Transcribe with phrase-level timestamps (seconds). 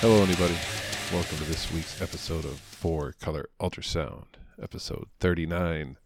[0.00, 0.71] Hello, anybody.
[1.12, 4.24] Welcome to this week's episode of Four Color Ultrasound,
[4.62, 5.98] episode 39.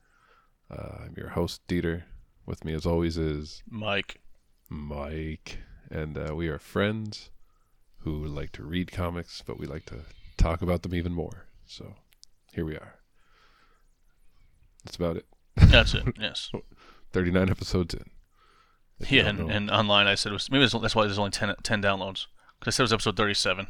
[0.69, 2.03] Uh, I'm your host, Dieter.
[2.45, 4.21] With me, as always, is Mike.
[4.69, 5.59] Mike.
[5.91, 7.31] And uh, we are friends
[7.99, 10.01] who like to read comics, but we like to
[10.37, 11.47] talk about them even more.
[11.67, 11.95] So
[12.53, 12.97] here we are.
[14.85, 15.27] That's about it.
[15.57, 16.05] That's it.
[16.21, 16.51] Yes.
[17.13, 18.11] 39 episodes in.
[18.99, 19.49] If Yeah, and, know.
[19.49, 22.27] and online I said it was maybe that's why there's only 10, 10 downloads.
[22.59, 23.69] Because I said it was episode 37.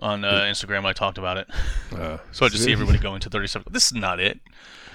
[0.00, 1.48] On uh, Instagram, I talked about it.
[1.94, 3.72] Uh, So I just see everybody going to 37.
[3.72, 4.38] This is not it.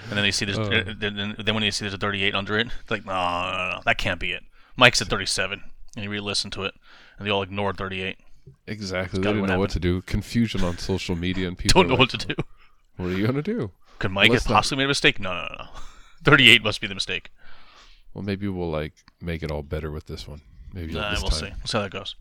[0.08, 0.62] And then they see there's, Oh.
[0.64, 3.70] uh, then, then when they see there's a 38 under it, like, no, no, no,
[3.76, 4.42] no, that can't be it.
[4.76, 5.62] Mike's at 37.
[5.94, 6.74] And you re-listen to it,
[7.18, 8.18] and they all ignored 38.
[8.66, 9.18] Exactly.
[9.20, 10.02] They didn't what know what to do.
[10.02, 12.34] Confusion on social media, and people Don't know like, what to do.
[12.96, 13.70] What are you gonna do?
[13.98, 15.18] Could Mike Let's have not- possibly made a mistake?
[15.20, 15.68] No, no, no, no.
[16.24, 17.30] 38 must be the mistake.
[18.14, 20.40] Well, maybe we'll like make it all better with this one.
[20.72, 21.46] Maybe Nah, this we'll time, see.
[21.58, 22.16] We'll see how that goes.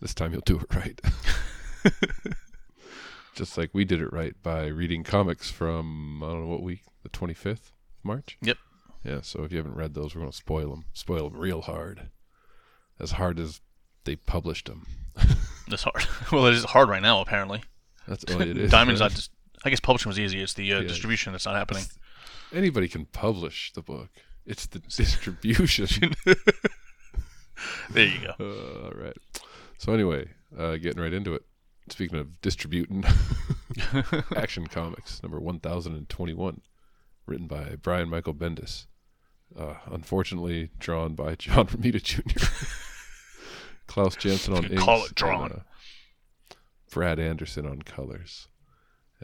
[0.00, 1.00] this time you'll do it right.
[3.34, 6.82] Just like we did it right by reading comics from I don't know what week,
[7.02, 8.36] the twenty fifth March.
[8.42, 8.58] Yep.
[9.04, 9.20] Yeah.
[9.22, 10.84] So if you haven't read those, we're gonna spoil them.
[10.92, 12.08] Spoil them real hard,
[12.98, 13.60] as hard as
[14.04, 14.86] they published them.
[15.68, 16.04] That's hard.
[16.32, 17.62] well, it is hard right now, apparently.
[18.08, 18.70] That's oh, it is.
[18.70, 19.06] Diamond's right?
[19.06, 19.30] not just.
[19.64, 20.40] I guess publishing was easy.
[20.40, 20.88] It's the uh, Yeah.
[20.88, 21.84] distribution that's not happening.
[22.52, 24.08] Anybody can publish the book.
[24.46, 26.14] It's the distribution.
[27.90, 28.34] There you go.
[28.40, 29.16] Uh, all right.
[29.78, 31.42] So anyway, uh, getting right into it.
[31.90, 33.04] Speaking of distributing,
[34.36, 36.60] Action Comics number one thousand and twenty-one,
[37.26, 38.86] written by Brian Michael Bendis,
[39.58, 42.44] uh, unfortunately drawn by John Romita Jr.,
[43.86, 45.52] Klaus Janson on inks, call it and, drawn.
[45.52, 45.60] uh,
[46.92, 48.48] Brad Anderson on colors,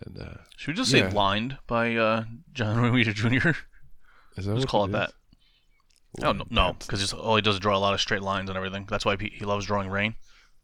[0.05, 1.09] and uh, Should we just Yeah.
[1.09, 3.51] say lined by uh, John Romita Jr.?
[4.37, 5.13] is that Let's call it that.
[6.23, 8.57] Oh no, no, because all he does is draw a lot of straight lines and
[8.57, 8.87] everything.
[8.91, 10.15] That's why he, he loves drawing rain,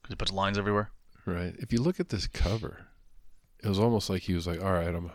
[0.02, 0.90] because he puts lines everywhere.
[1.24, 1.54] Right.
[1.58, 2.86] If you look at this cover,
[3.62, 5.10] it was almost like he was like, "All right, I'm."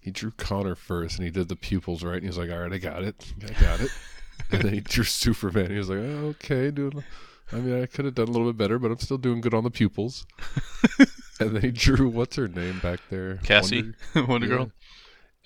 [0.00, 2.58] He drew Connor first, and he did the pupils right, and he was like, "All
[2.58, 3.90] right, I got it, I got it."
[4.50, 5.70] and then he drew Superman.
[5.70, 7.04] He was like, oh, "Okay, doing."
[7.52, 9.54] I mean, I could have done a little bit better, but I'm still doing good
[9.54, 10.26] on the pupils.
[11.40, 14.54] and then he drew what's her name back there, Cassie, Wonder, Wonder yeah.
[14.54, 14.72] Girl.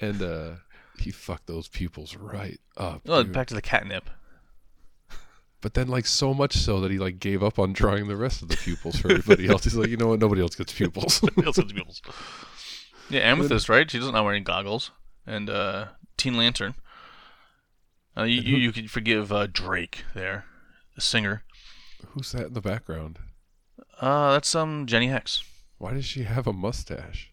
[0.01, 0.51] and uh,
[0.99, 3.03] he fucked those pupils right up.
[3.07, 3.33] Oh, dude.
[3.33, 4.11] back to the catnip.
[5.63, 8.43] But then, like, so much so that he like gave up on drawing the rest
[8.43, 9.65] of the pupils for everybody else.
[9.65, 10.21] He's like, you know what?
[10.21, 11.23] Nobody else gets pupils.
[11.37, 12.03] Nobody else the pupils.
[13.09, 13.91] Yeah, Amethyst, right?
[13.91, 14.91] She doesn't not any goggles.
[15.27, 15.87] And uh,
[16.17, 16.75] Teen Lantern.
[18.17, 20.45] Uh, you, you, you could forgive uh, Drake there,
[20.95, 21.45] the singer.
[22.09, 23.19] Who's that in the background?
[24.01, 25.45] Uh, that's um Jenny Hex.
[25.79, 27.33] Why does she have a mustache?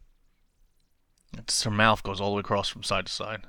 [1.38, 3.42] It's, her mouth goes all the way across from side to side.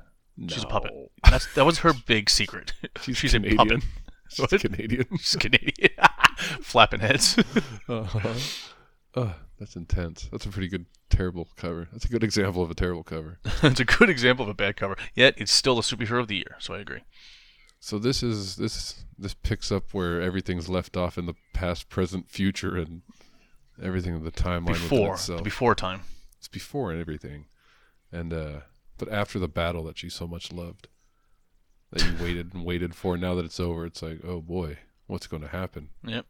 [0.48, 0.92] She's a puppet.
[1.28, 2.72] That's that was her big secret.
[3.02, 3.82] She's, She's a puppet.
[4.50, 5.06] She's Canadian.
[5.18, 5.90] She's Canadian,
[6.60, 7.38] flapping heads.
[7.88, 8.34] uh-huh.
[9.14, 10.28] Uh, that's intense.
[10.30, 11.88] That's a pretty good terrible cover.
[11.92, 13.38] That's a good example of a terrible cover.
[13.62, 14.96] it's a good example of a bad cover.
[15.14, 16.56] Yet it's still the superhero of the year.
[16.60, 17.00] So I agree.
[17.80, 22.30] So this is this this picks up where everything's left off in the past, present,
[22.30, 23.02] future, and
[23.82, 25.42] everything in the timeline within Before itself.
[25.42, 26.02] before time.
[26.38, 27.46] It's before and everything,
[28.12, 28.60] and uh,
[28.98, 30.88] but after the battle that she so much loved,
[31.90, 33.16] that you waited and waited for.
[33.16, 35.88] Now that it's over, it's like, oh boy, what's going to happen?
[36.04, 36.26] Yep.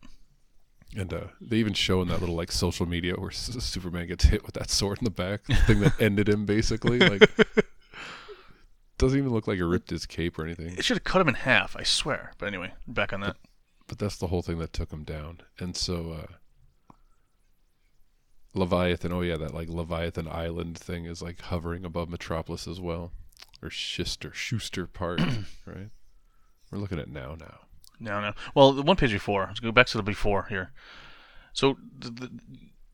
[0.97, 4.25] And uh, they even show in that little like social media where S- Superman gets
[4.25, 6.99] hit with that sword in the back, the thing that ended him basically.
[6.99, 7.31] Like,
[8.99, 10.77] doesn't even look like it ripped his cape or anything.
[10.77, 11.77] It should have cut him in half.
[11.77, 12.33] I swear.
[12.39, 13.37] But anyway, back on that.
[13.87, 15.41] But that's the whole thing that took him down.
[15.59, 16.95] And so, uh,
[18.55, 19.13] Leviathan.
[19.13, 23.13] Oh yeah, that like Leviathan Island thing is like hovering above Metropolis as well,
[23.63, 25.21] or Schuster Schuster Park,
[25.67, 25.91] right?
[26.71, 27.61] We're looking at now now.
[27.99, 28.33] Now no.
[28.55, 29.47] Well, the one page before.
[29.47, 30.73] Let's go back to the before here.
[31.53, 32.31] So the, the,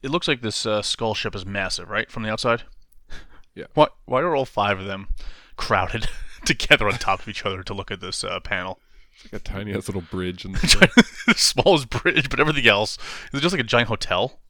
[0.02, 2.64] it looks like this uh, skull ship is massive, right, from the outside.
[3.54, 3.64] Yeah.
[3.72, 3.86] Why?
[4.04, 5.08] Why are all five of them
[5.56, 6.10] crowded
[6.44, 8.80] together on top of each other to look at this uh, panel?
[9.14, 12.98] It's like a tiny ass little bridge and the smallest bridge, but everything else
[13.32, 14.40] is just like a giant hotel.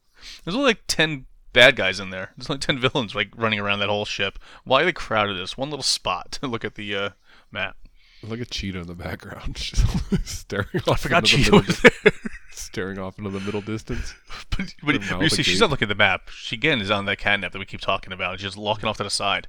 [0.42, 2.30] There's only like ten bad guys in there.
[2.36, 4.38] There's only ten villains like running around that whole ship.
[4.64, 7.10] Why are they crowded this one little spot to look at the uh,
[7.50, 7.76] map?
[8.22, 9.86] like a cheetah in the background, just
[10.26, 10.88] staring off.
[10.88, 11.66] I forgot into the middle.
[11.66, 12.12] was there.
[12.50, 14.14] staring off into the middle distance.
[14.56, 16.30] But, but mouth you see, she's not looking at the map.
[16.30, 18.38] She again is on that catnap that we keep talking about.
[18.38, 19.48] She's just locking off to the side,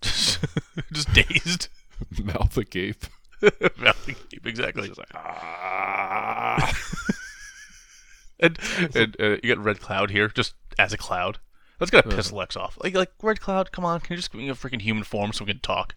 [0.00, 0.38] just,
[0.90, 1.68] just dazed.
[2.24, 3.04] Mouth agape.
[3.76, 4.88] mouth agape, exactly.
[4.88, 6.72] Just like, ah.
[8.40, 8.58] And,
[8.94, 11.38] and uh, you get Red Cloud here, just as a cloud.
[11.78, 12.78] That's gonna piss Lex off.
[12.82, 15.32] Like, like Red Cloud, come on, can you just give me a freaking human form
[15.32, 15.94] so we can talk?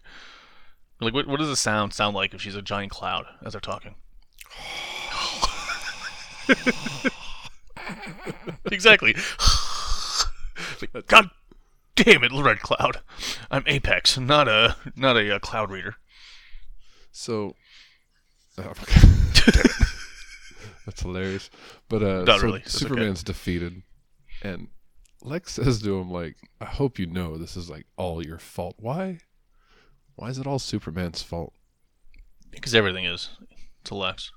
[1.00, 3.60] Like, what, what does the sound sound like if she's a giant cloud as they're
[3.60, 3.96] talking?
[8.70, 9.14] exactly.
[10.92, 11.30] Like, God
[11.96, 13.00] damn it, Red Cloud!
[13.50, 15.96] I'm Apex, not a not a, uh cloud reader.
[17.10, 17.56] So,
[18.58, 18.76] oh my God.
[19.34, 19.72] Damn it.
[20.86, 21.50] that's hilarious.
[21.88, 22.60] But uh, Not so really.
[22.60, 22.84] That's okay.
[22.84, 23.82] Superman's defeated,
[24.42, 24.68] and
[25.24, 28.76] Lex says to him, "Like, I hope you know this is like all your fault.
[28.78, 29.18] Why?
[30.16, 31.52] Why is it all Superman's fault?
[32.50, 33.30] Because everything is
[33.84, 34.30] to Lex.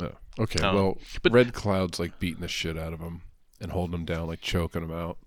[0.00, 0.60] Oh, okay.
[0.62, 0.74] Oh.
[0.74, 3.22] Well, But- Red Cloud's like beating the shit out of him
[3.60, 5.18] and holding him down, like choking him out.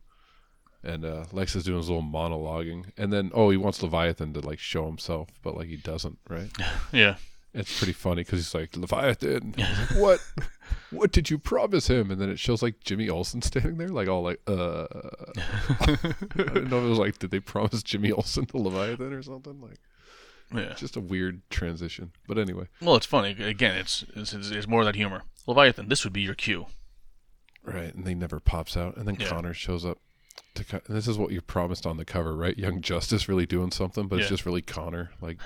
[0.84, 4.40] And uh, Lex is doing his little monologuing, and then oh, he wants Leviathan to
[4.42, 6.50] like show himself, but like he doesn't, right?
[6.92, 7.16] Yeah.
[7.58, 9.56] It's pretty funny because he's like Leviathan.
[9.58, 10.20] Like, what?
[10.92, 12.12] What did you promise him?
[12.12, 14.86] And then it shows like Jimmy Olsen standing there, like all like, uh.
[15.38, 15.98] I
[16.36, 19.60] didn't know if it was like, did they promise Jimmy Olsen the Leviathan or something?
[19.62, 19.80] Like,
[20.54, 20.74] Yeah.
[20.76, 22.12] just a weird transition.
[22.28, 23.32] But anyway, Well, it's funny.
[23.32, 25.24] Again, it's it's, it's, it's more of that humor.
[25.48, 26.66] Leviathan, this would be your cue.
[27.64, 29.28] right, and he never pops out, and then Yeah.
[29.28, 30.00] Connor shows up.
[30.56, 32.58] To co- and this is what you promised on the cover, right?
[32.58, 35.38] Young Justice really doing something, but it's just really Connor, like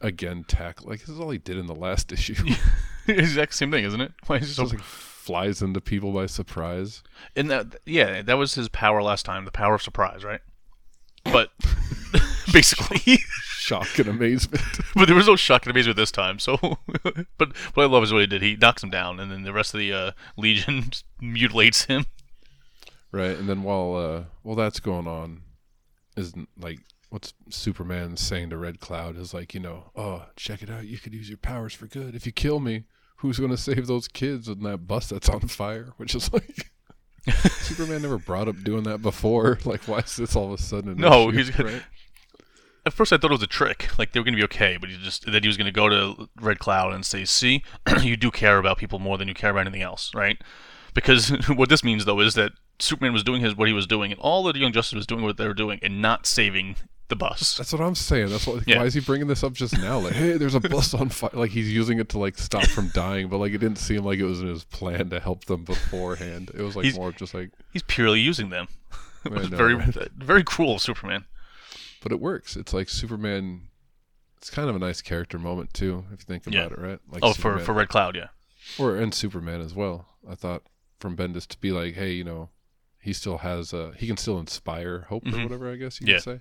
[0.00, 0.84] again, tack.
[0.84, 2.34] Like this is all he did in the last issue.
[3.08, 4.12] exact same thing, isn't it?
[4.26, 4.82] Why is just like
[5.22, 7.02] flies into people by surprise.
[7.36, 10.40] And that, yeah, that was his power last time, the power of surprise, right?
[11.24, 11.52] But
[12.52, 13.18] basically,
[13.56, 14.64] Shock and amazement.
[14.96, 16.40] but there was no shock and amazement this time.
[16.40, 16.56] So,
[17.38, 18.42] but what I love is what he did.
[18.42, 20.90] He knocks him down, and then the rest of the uh, Legion
[21.20, 22.06] mutilates him.
[23.12, 25.42] Right, and then while uh while that's going on,
[26.16, 26.78] is like
[27.10, 30.96] what's Superman saying to Red Cloud is like, you know, oh, check it out, you
[30.98, 32.14] could use your powers for good.
[32.14, 32.84] If you kill me,
[33.16, 35.92] who's gonna save those kids in that bus that's on fire?
[35.98, 36.70] Which is like
[37.50, 39.58] Superman never brought up doing that before.
[39.64, 40.96] Like, why is this all of a sudden?
[40.96, 41.82] No, issue, he's gonna- right?
[42.84, 43.96] At first, I thought it was a trick.
[43.98, 46.28] Like they were gonna be okay, but he just that he was gonna go to
[46.40, 47.62] Red Cloud and say, "See,
[48.02, 50.36] you do care about people more than you care about anything else, right?"
[50.94, 54.12] Because what this means, though, is that Superman was doing his what he was doing,
[54.12, 56.76] and all the Young Justice was doing what they were doing, and not saving
[57.08, 57.56] the bus.
[57.58, 58.28] That's what I'm saying.
[58.30, 58.66] That's what.
[58.66, 58.78] Yeah.
[58.78, 59.98] Why is he bringing this up just now?
[59.98, 61.30] Like, hey, there's a bus on fire.
[61.34, 64.18] Like he's using it to like stop from dying, but like it didn't seem like
[64.18, 66.50] it was in his plan to help them beforehand.
[66.54, 68.68] It was like He's- more just like, He's purely using them.
[69.24, 69.76] It was very,
[70.16, 71.26] very cruel, of Superman.
[72.02, 72.56] but it works.
[72.56, 73.68] It's like Superman.
[74.38, 76.62] It's kind of a nice character moment too, if you think Yeah.
[76.64, 76.98] about it, right?
[77.08, 78.28] Like Oh, for for Red Cloud, yeah.
[78.80, 80.08] or and Superman as well.
[80.28, 80.62] I thought
[80.98, 82.48] from Bendis to be like, hey, you know,
[83.02, 85.42] he still has uh he can still inspire hope or Mhm.
[85.44, 86.14] whatever I guess you Yeah.
[86.14, 86.40] could say.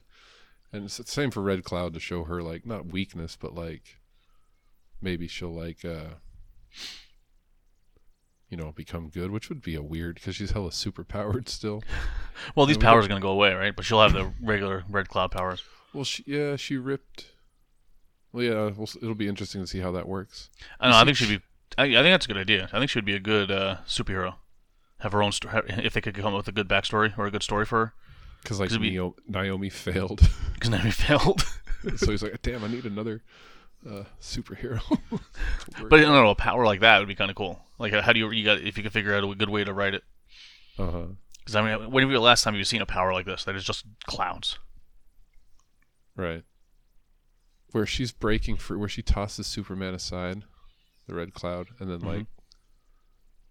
[0.72, 3.98] And it's the same for Red Cloud to show her like not weakness, but like
[5.02, 6.16] maybe she'll like uh
[8.50, 11.84] you know become good, which would be a weird because she's hella super powered still.
[12.56, 13.75] Well, these we powers are gonna go away, right?
[13.75, 15.64] But she'll have the regular Red Cloud powers.
[15.94, 17.28] Well, she yeah she ripped.
[18.34, 20.50] Well, yeah, we'll, it'll be interesting to see how that works.
[20.80, 20.96] I know.
[20.98, 21.46] I think she'd be.
[21.78, 22.68] I, I think that's a good idea.
[22.74, 24.36] I think she'd be a good uh, superhero.
[25.01, 27.31] Have her own story if they could come up with a good backstory or a
[27.31, 27.94] good story for her.
[28.42, 30.21] Because like 'Cause be- Neo, Naomi failed,
[30.54, 31.44] Because Naomi failed.
[31.97, 33.23] so he's like, damn, I need another
[33.87, 34.80] uh, superhero.
[35.90, 36.30] but I don't know.
[36.30, 37.59] A power like that would be kind of cool.
[37.80, 39.73] Like, how do you you got if you could figure out a good way to
[39.73, 40.04] write it?
[40.78, 41.06] Uh-huh.
[41.40, 43.56] Because I mean, when you the last time you've seen a power like this that
[43.56, 44.59] is just clouds?
[46.16, 46.44] Right.
[47.71, 50.44] Where she's breaking free, where she tosses Superman aside,
[51.07, 52.28] the red cloud, and then like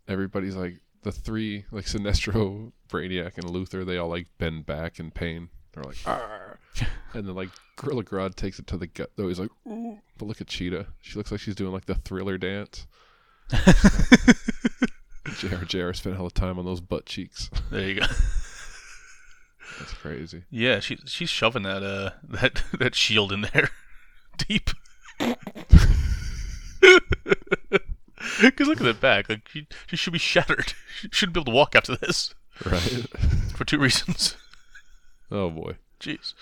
[0.06, 5.10] everybody's like the three, like Sinestro, Brainiac, and Luthor, they all like bend back in
[5.10, 5.48] pain.
[5.72, 5.96] They're like,
[7.14, 9.10] and then like Gorilla Grodd takes it to the gut.
[9.16, 9.98] Though he's like, Ooh.
[10.18, 10.86] but look at Cheetah.
[11.00, 12.86] She looks like she's doing like the Thriller dance.
[15.38, 15.64] J.R.
[15.64, 15.92] J.R.
[15.92, 17.50] spent a hell of time on those butt cheeks.
[17.70, 18.06] There you go.
[19.78, 20.44] That's crazy.
[20.50, 23.70] Yeah, she she's shoving that uh that that shield in there
[24.36, 24.70] deep.
[28.50, 29.28] Because look at that back.
[29.28, 30.72] Like she, she should be shattered.
[31.02, 32.80] She shouldn't be able to walk after this Right.
[33.54, 34.36] for two reasons.
[35.30, 35.76] oh boy.
[35.98, 36.34] Jeez.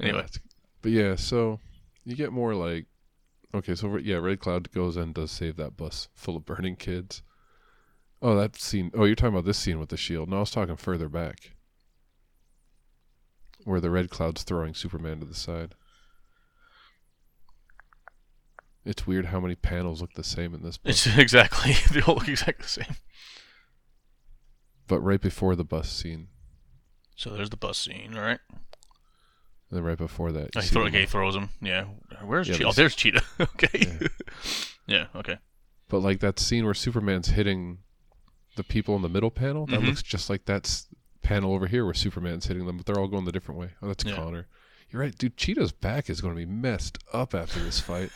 [0.00, 0.38] Anyway, Yeah,
[0.82, 1.60] but yeah, so
[2.04, 2.86] you get more like,
[3.54, 7.22] okay, so yeah, Red Cloud goes and does save that bus full of burning kids.
[8.22, 8.90] Oh, that scene.
[8.94, 10.28] Oh, you're talking about this scene with the shield.
[10.28, 11.52] No, I was talking further back,
[13.64, 15.74] where the Red Cloud's throwing Superman to the side.
[18.88, 20.90] It's weird how many panels look the same in this book.
[20.90, 22.96] It's exactly they all look exactly the same.
[24.86, 26.28] but right before the bus scene,
[27.16, 28.40] So there's the bus scene, all right?
[28.50, 31.50] and then right before that, Oh, he, throw, okay, he throws him.
[31.60, 31.84] Yeah.
[32.24, 32.68] Where's Yeah, Cheetah?
[32.68, 33.22] Oh, there's Cheetah.
[33.40, 33.98] okay.
[34.00, 34.08] Yeah.
[34.86, 35.06] Yeah.
[35.14, 35.36] Okay.
[35.90, 37.78] But like that scene where Superman's hitting
[38.56, 39.86] the people in the middle panel, that Mhm.
[39.88, 40.88] looks just like that s-
[41.22, 43.72] panel over here where Superman's hitting them, but they're all going the different way.
[43.82, 44.16] Oh, that's Yeah.
[44.16, 44.48] Connor.
[44.90, 45.36] You're right, dude.
[45.36, 48.10] Cheetah's back is going to be messed up after this fight.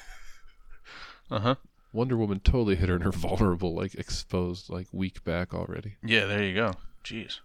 [1.31, 1.55] Uh huh.
[1.93, 5.97] Wonder Woman totally hit her in her vulnerable, like exposed, like weak back already.
[6.03, 6.27] Yeah.
[6.27, 6.75] There you go.
[7.05, 7.41] Jeez.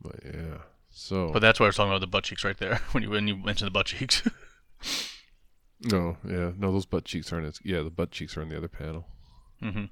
[0.00, 0.58] But yeah,
[0.90, 3.10] so But that's why I was talking about the butt cheeks right there when you
[3.10, 4.22] when you mentioned the butt cheeks.
[5.82, 7.46] no, yeah, no, those butt cheeks aren't.
[7.46, 9.06] As, yeah, the butt cheeks are in the other panel.
[9.62, 9.84] mm-hmm.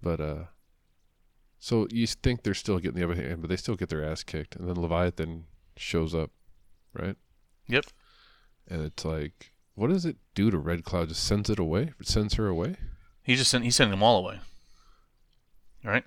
[0.00, 0.44] But uh,
[1.58, 4.24] so you think they're still getting the other hand, but they still get their ass
[4.24, 5.44] kicked, and then Leviathan
[5.76, 6.30] shows up,
[6.92, 7.16] right?
[7.68, 7.84] Yep.
[8.68, 11.08] And it's like, what does it do to Red Cloud?
[11.08, 11.92] Just sends it away?
[12.02, 12.76] Sends her away?
[13.22, 14.40] He's just send, he's sending them all away.
[15.84, 16.04] Right.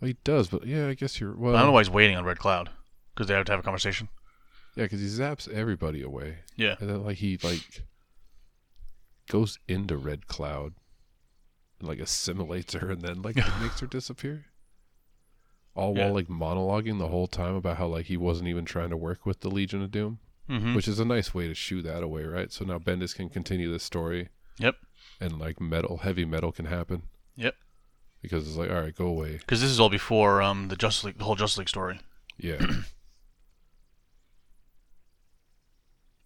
[0.00, 1.34] Well, he does, but yeah, I guess you're.
[1.34, 2.70] Well, I don't know why he's waiting on Red Cloud
[3.14, 4.08] because they have to have a conversation.
[4.76, 6.76] Yeah, because he zaps everybody away, Yeah.
[6.78, 7.82] and then like he like
[9.28, 10.74] goes into Red Cloud,
[11.80, 14.46] and, like assimilates her, and then like makes her disappear.
[15.74, 16.04] All Yeah.
[16.06, 19.26] while like monologuing the whole time about how like he wasn't even trying to work
[19.26, 20.20] with the Legion of Doom.
[20.48, 20.74] Mm-hmm.
[20.74, 22.50] which is a nice way to shoo that away, right?
[22.50, 24.30] So now Bendis can continue this story.
[24.58, 24.76] Yep.
[25.20, 27.02] And like metal, heavy metal can happen.
[27.36, 27.54] Yep.
[28.22, 29.36] Because it's like, all right, go away.
[29.38, 32.00] Because this is all before um the Justice League, the whole Justice League story.
[32.38, 32.54] Yeah.
[32.54, 32.84] And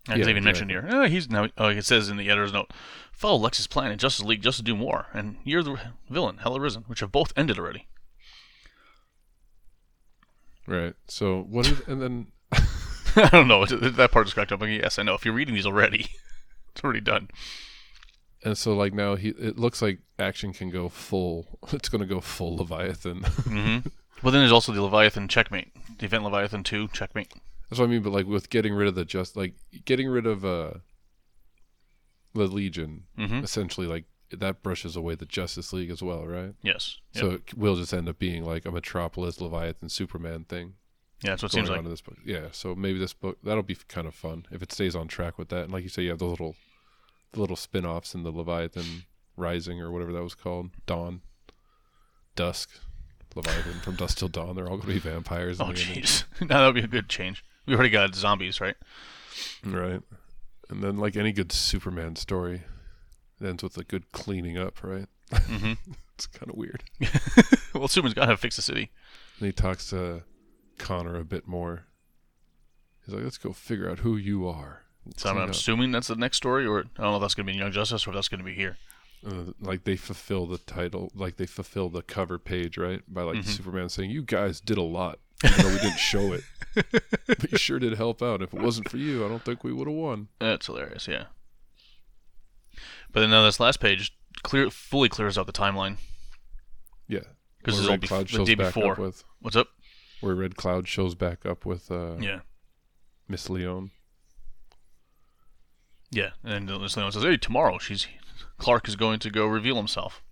[0.09, 0.91] Yeah, even mentioned exactly.
[0.91, 1.03] here.
[1.05, 1.49] Oh, he's now.
[1.57, 2.73] Oh, it says in the editor's note,
[3.13, 5.79] follow Lex's plan in Justice League just to do more, and you're the
[6.11, 7.87] villain, Hell Arisen, which have both ended already.
[10.67, 10.95] right.
[11.07, 12.27] So what is and then
[13.17, 13.65] I don't know.
[13.67, 14.61] That part just cracked up.
[14.61, 15.15] Like, yes, I know.
[15.15, 16.07] If you're reading these already,
[16.75, 17.29] it's already done.
[18.45, 22.21] and so like now he it looks like action can go full it's gonna go
[22.21, 23.23] full Leviathan.
[23.25, 23.79] hmm
[24.23, 27.33] Well, then there's also the Leviathan checkmate, the event Leviathan two checkmate.
[27.69, 29.55] That's what I mean, but like with getting rid of the just like
[29.85, 30.73] getting rid of uh
[32.35, 33.45] the Legion, mm-hmm.
[33.45, 36.55] essentially like that brushes away the Justice League as well, right?
[36.63, 36.99] Yes.
[37.15, 37.23] Yep.
[37.23, 40.75] So it will just end up being like a Metropolis Leviathan Superman thing.
[41.23, 41.85] Yeah, that's what seems like.
[41.85, 42.17] this book.
[42.25, 45.39] Yeah, so maybe this book that'll be kind of fun if it stays on track
[45.39, 45.65] with that.
[45.65, 46.57] And like you say, you have the little,
[47.33, 49.05] the little spin-offs in the Leviathan
[49.37, 51.23] Rising or whatever that was called, Dawn,
[52.37, 52.71] Dusk,
[53.35, 54.57] Leviathan from Dusk till Dawn.
[54.57, 55.61] They're all going to be vampires.
[55.61, 56.25] in Oh, jeez.
[56.41, 57.45] now that would be a good change.
[57.67, 58.77] We already got zombies, right?
[59.65, 60.03] right?
[60.69, 62.63] And then like any good Superman story,
[63.41, 65.07] it ends with a good cleaning up, right?
[65.33, 65.73] hmm
[66.15, 66.85] It's kind of weird.
[67.75, 68.91] well, Superman's got to fix the city.
[69.39, 70.23] And he talks to
[70.83, 71.85] Connor a bit more.
[73.05, 74.83] He's like, "Let's go figure out who you are."
[75.17, 77.35] So I'm clean up." assuming that's the next story, or I don't know if that's
[77.35, 78.77] going to be in Young Justice or if that's going to be here.
[79.27, 83.03] uh, like they fulfill the title, like they fulfill the cover page, right?
[83.07, 83.45] By like Mhm.
[83.45, 86.43] Superman saying, "You guys did a lot, even though we didn't show it,
[87.29, 88.43] but you sure did help out.
[88.43, 91.27] If it wasn't for you, I don't think we would have won." That's hilarious, yeah.
[93.13, 94.13] But then now this last page
[94.43, 95.99] clear, fully clears out the timeline.
[97.09, 97.21] Yeah,
[97.59, 98.93] Because is all Cloud the day before.
[98.93, 99.69] up with What's up?
[100.23, 102.41] Where Red Cloud shows back up with uh, Yeah.
[103.29, 103.91] Miss Leone.
[106.11, 106.31] Yeah.
[106.45, 108.07] And then this Leon says, hey, tomorrow she's
[108.59, 110.23] Clark is going to go reveal himself.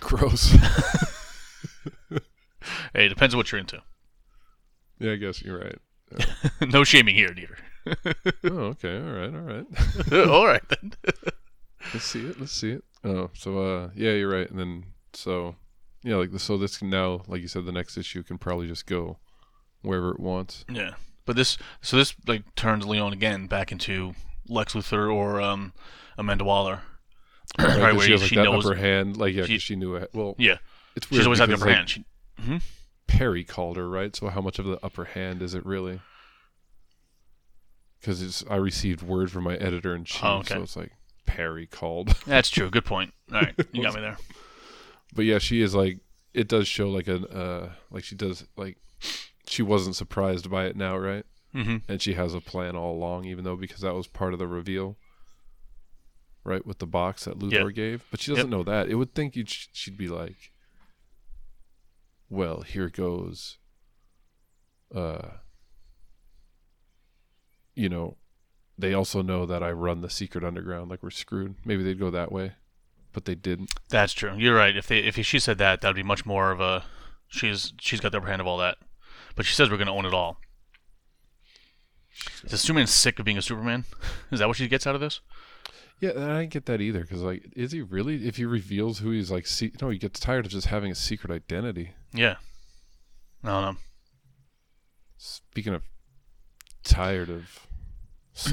[0.00, 0.54] Gross.
[2.94, 3.80] Hey, it depends on what you're into.
[4.98, 5.78] yeah, I guess you're right.
[6.68, 7.56] no shaming here, dear.
[8.44, 10.28] Oh, okay, all right, all right.
[10.28, 10.92] all right then.
[11.94, 12.40] Let's see it.
[12.40, 12.84] Let's see it.
[13.04, 14.50] Oh, so uh, yeah, you're right.
[14.50, 15.54] And then so
[16.06, 18.86] yeah, like so this can now, like you said, the next issue can probably just
[18.86, 19.18] go
[19.82, 20.64] wherever it wants.
[20.70, 20.92] Yeah.
[21.24, 24.14] But this, so this like turns Leon again back into
[24.48, 25.72] Lex Luthor or um,
[26.16, 26.82] Amanda Waller.
[27.58, 28.64] Right, right, she has like she that knows.
[28.66, 29.16] upper hand.
[29.16, 30.10] Like yeah, she- she, knew it.
[30.12, 30.58] Well, Yeah.
[30.94, 31.20] it's weird.
[31.20, 31.90] She's always had the upper like, hand.
[31.90, 32.04] She,
[32.40, 32.62] Mhm.
[33.08, 34.14] Perry called her right.
[34.14, 36.00] So how much of the upper hand is it really?
[38.00, 40.54] Because I received word from my editor in chief, Oh, okay.
[40.54, 40.92] so it's like
[41.24, 42.14] Perry called.
[42.26, 42.70] That's true.
[42.70, 43.12] Good point.
[43.32, 44.16] All right, you got me there.
[45.16, 45.98] But yeah, she is like
[46.34, 48.76] it does show like a uh like she does like
[49.48, 51.24] she wasn't surprised by it now, right?
[51.52, 54.38] hmm and she has a plan all along, even though because that was part of
[54.38, 54.96] the reveal,
[56.44, 57.70] right, with the box that Luthor Yeah.
[57.72, 58.04] gave.
[58.10, 58.88] But she doesn't know that.
[58.88, 60.52] It would think you'd, she'd be like,
[62.28, 63.58] "Well, here goes."
[64.94, 65.28] Uh,
[67.74, 68.16] you know,
[68.78, 70.90] they also know that I run the secret underground.
[70.90, 71.56] Like we're screwed.
[71.64, 72.52] Maybe they'd go that way,
[73.16, 73.72] but they didn't.
[73.88, 74.34] That's true.
[74.36, 74.76] You're right.
[74.76, 76.84] If they if she said that, that'd be much more of a
[77.26, 78.76] she's she's got the upper hand of all that.
[79.34, 80.36] But she says we're going to own it all.
[82.44, 83.86] Is Superman sick of being a Superman?
[84.30, 85.20] Is that what she gets out of this?
[85.98, 88.28] Yeah, I didn't get that either because like, is he really?
[88.28, 90.94] If he reveals who he's like, se- no, he gets tired of just having a
[90.94, 91.94] secret identity.
[92.12, 92.36] Yeah.
[93.42, 93.76] No, no.
[95.16, 95.82] Speaking of
[96.84, 97.66] tired of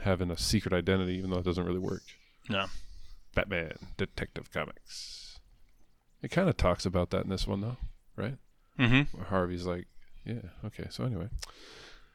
[0.00, 2.04] having a secret identity, even though it doesn't really work.
[2.48, 2.68] No.
[3.34, 5.38] Batman Detective Comics.
[6.22, 7.76] It kind of talks about that in this one though,
[8.16, 8.36] right?
[8.78, 9.16] Mm-hmm.
[9.16, 9.86] Where Harvey's like,
[10.24, 10.86] yeah, okay.
[10.90, 11.28] So anyway,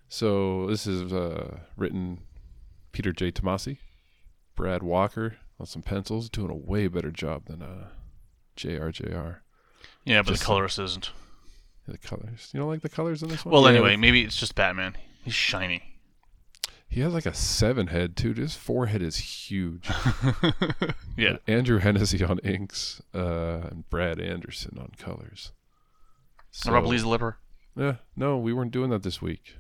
[0.07, 2.21] so this is uh, written
[2.91, 3.31] Peter J.
[3.31, 3.77] Tomasi,
[4.55, 7.89] Brad Walker on some pencils, doing a way better job than uh,
[8.55, 9.37] JRJR.
[10.05, 11.11] Yeah, but Just the colorist isn't.
[11.87, 13.53] The colors, you don't like the colors in this one?
[13.53, 14.97] Well, Yeah, anyway, maybe it's just Batman.
[15.23, 15.96] He's shiny.
[16.89, 18.33] He has like a seven head too.
[18.33, 19.89] His forehead is huge.
[21.17, 21.37] yeah.
[21.45, 25.51] Andrew Hennessy on inks, uh, and Brad Anderson on colors.
[26.51, 27.37] So, Rob Leigh's lipper.
[27.75, 29.55] Yeah, no, we weren't doing that this week.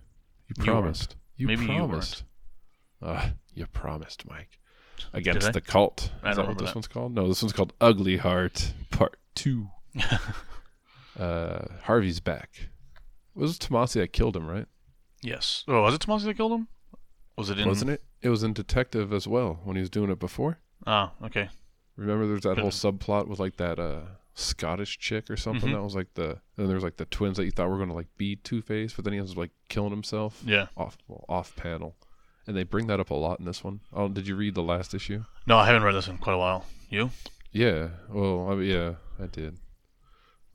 [0.47, 1.15] You You promised.
[1.35, 2.23] You, Maybe you promised.
[3.01, 4.59] Uh, you promised, Mike.
[5.13, 5.51] Against I?
[5.51, 6.11] the cult.
[6.23, 6.75] I Is don't that what this that.
[6.75, 7.13] one's called?
[7.13, 9.67] No, this one's called Ugly Heart Part Two.
[11.19, 12.49] uh, Harvey's back.
[13.35, 14.65] It was Tomasi that killed him, right?
[15.21, 15.63] Yes.
[15.67, 16.67] Oh, was it Tomasi that killed him?
[17.37, 17.67] Was it in?
[17.67, 18.03] Wasn't it?
[18.21, 20.59] It was in Detective as well when he was doing it before.
[20.85, 21.49] Oh, okay.
[21.95, 24.01] Remember, there's that whole subplot with like that uh,
[24.33, 25.69] Scottish chick or something.
[25.69, 25.73] Mhm.
[25.73, 26.39] That was like the.
[26.57, 28.93] And there was like the twins that you thought were gonna like be Two Face,
[28.93, 30.67] but then he ends up like killing himself Yeah.
[30.75, 31.95] off well, off panel,
[32.47, 33.81] and they bring that up a lot in this one.
[33.93, 35.23] Oh, did you read the last issue?
[35.45, 36.65] No, I haven't read this in quite a while.
[36.89, 37.11] You?
[37.51, 37.89] Yeah.
[38.09, 39.57] Well, I yeah, I did.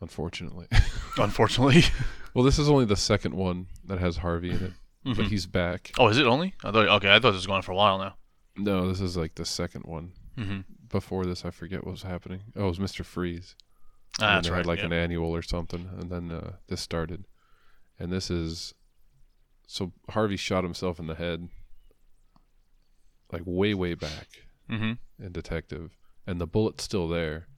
[0.00, 0.66] Unfortunately.
[1.18, 1.84] Unfortunately.
[2.34, 4.72] well, this is only the second one that has Harvey in it,
[5.04, 5.28] but Mhm.
[5.28, 5.92] he's back.
[5.98, 6.54] Oh, is it only?
[6.64, 6.88] I thought.
[6.88, 8.16] Okay, I thought this was going on for a while now.
[8.56, 10.12] No, this is like the second one.
[10.36, 10.60] Mm-hmm.
[10.88, 12.42] Before this, I forget what was happening.
[12.54, 13.54] Oh, it was Mister Freeze.
[14.20, 14.58] Ah, and that's they right.
[14.58, 14.86] had like yeah.
[14.86, 17.26] an annual or something, and then uh, this started,
[17.98, 18.74] and this is
[19.66, 21.48] so Harvey shot himself in the head,
[23.32, 24.28] like way way back
[24.70, 24.92] mm-hmm.
[25.24, 27.48] in Detective, and the bullet's still there,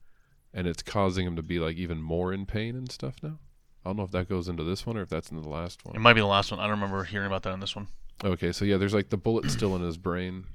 [0.53, 3.39] and it's causing him to be like even more in pain and stuff now.
[3.85, 5.85] I don't know if that goes into this one or if that's in the last
[5.85, 5.95] one.
[5.95, 6.59] It might be the last one.
[6.59, 7.87] I don't remember hearing about that in this one.
[8.23, 10.45] Okay, so yeah, there's like the bullet still in his brain,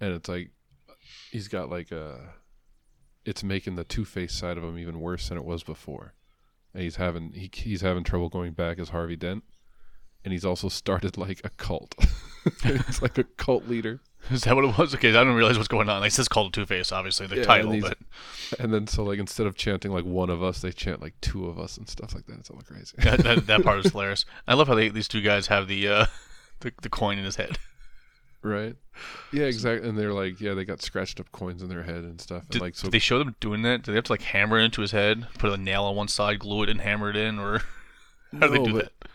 [0.00, 0.50] and it's like
[1.30, 2.34] he's got like a.
[3.26, 6.14] It's making the Two Face side of him even worse than it was before,
[6.72, 9.42] and he's having he, he's having trouble going back as Harvey Dent,
[10.26, 11.94] and he's also started like a cult.
[12.64, 14.92] he's like a cult leader, Is that what it was?
[14.94, 16.02] Okay, I didn't realize what's going on.
[16.04, 17.98] It says called Two Face, obviously the Yeah, title, and but
[18.58, 21.46] and then so like instead of chanting like one of us, they chant like two
[21.46, 22.40] of us and stuff like that.
[22.40, 22.96] It's all crazy.
[22.98, 24.24] that, that, that part is hilarious.
[24.48, 26.06] I love how they, these two guys have the, uh,
[26.60, 27.58] the the coin in his head.
[28.42, 28.74] right?
[29.32, 29.88] Yeah, exactly.
[29.88, 32.42] And they're like, yeah, they got scratched up coins in their head and stuff.
[32.42, 33.82] And Did, like so, did they show them doing that?
[33.82, 36.08] Do they have to like hammer it into his head, put a nail on one
[36.08, 37.62] side, glue it, and hammer it in, or
[38.40, 39.08] how do they do but- that?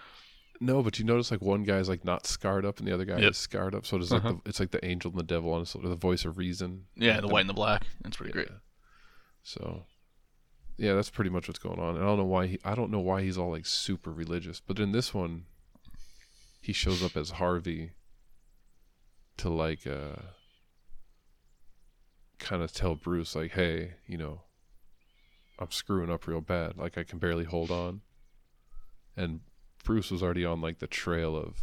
[0.63, 3.17] No, but you notice like one guy's like not scarred up and the other guy
[3.19, 3.31] Yep.
[3.31, 3.85] is scarred up.
[3.85, 4.35] So it's like Uh-huh.
[4.43, 6.85] the, it's like the angel and the devil on sort of the voice of reason.
[6.95, 7.85] Yeah, And the white and the black.
[8.03, 8.47] That's pretty great.
[9.43, 9.85] So
[10.77, 11.95] yeah, that's pretty much what's going on.
[11.95, 14.59] And I don't know why he I don't know why he's all like super religious.
[14.59, 15.45] But in this one
[16.61, 17.93] he shows up as Harvey
[19.37, 20.15] to like uh
[22.37, 24.41] kind of tell Bruce like, "Hey, you know,
[25.59, 26.77] I'm screwing up real bad.
[26.77, 28.01] Like I can barely hold on."
[29.17, 29.41] And
[29.83, 31.57] Bruce was already on like the trail of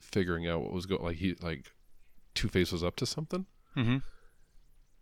[0.00, 1.72] figuring out what was going like he like
[2.34, 3.46] Two Face was up to something.
[3.76, 3.98] Mm-hmm.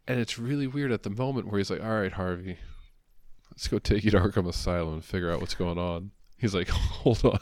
[0.08, 2.58] And it's really weird at the moment where he's like, "All right, Harvey,
[3.50, 6.68] let's go take you to Arkham Asylum and figure out what's going on." He's like,
[6.70, 7.38] "Hold on,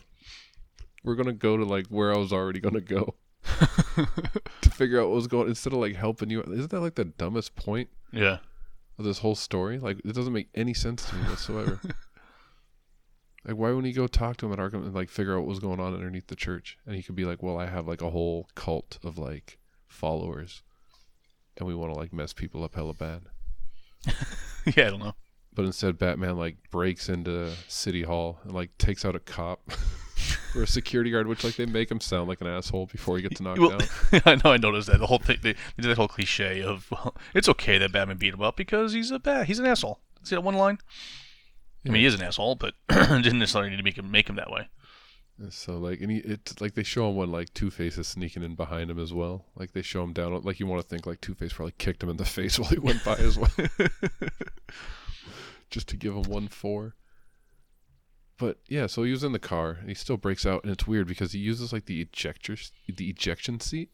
[1.04, 3.14] we're gonna go to like where I was already gonna go
[4.60, 7.06] to figure out what was going." Instead of like helping you, isn't that like the
[7.06, 8.38] dumbest point yeah.
[8.98, 9.78] of this whole story?
[9.78, 11.80] Like, it doesn't make any sense to me whatsoever.
[13.48, 15.48] like, why wouldn't he go talk to him at Arkham and like figure out what
[15.48, 16.78] was going on underneath the church?
[16.86, 20.62] And he could be like, "Well, I have like a whole cult of like followers."
[21.56, 23.22] And we want to like mess people up hella bad.
[24.76, 25.14] yeah, I don't know.
[25.52, 29.60] But instead, Batman like breaks into City Hall and like takes out a cop
[30.54, 33.22] or a security guard, which like they make him sound like an asshole before he
[33.22, 34.26] gets knocked Well, out.
[34.26, 34.52] I know.
[34.52, 35.38] I noticed that the whole thing.
[35.42, 38.56] They, they did that whole cliche of, well, it's okay that Batman beat him up
[38.56, 39.98] because he's a bat, He's an asshole.
[40.22, 40.78] See that one line?
[41.86, 44.36] I mean, he is an asshole, but didn't necessarily need to make him make him
[44.36, 44.68] that way.
[45.50, 48.42] So like, and he, it's like they show him when like Two Face is sneaking
[48.42, 49.46] in behind him as well.
[49.54, 50.40] Like they show him down.
[50.42, 52.70] Like you want to think like Two Face probably kicked him in the face while
[52.70, 53.50] he went by as well,
[55.70, 56.96] just to give him one four.
[58.36, 60.86] But yeah, so he was in the car and he still breaks out, and it's
[60.86, 62.56] weird because he uses like the ejector,
[62.88, 63.90] the ejection seat,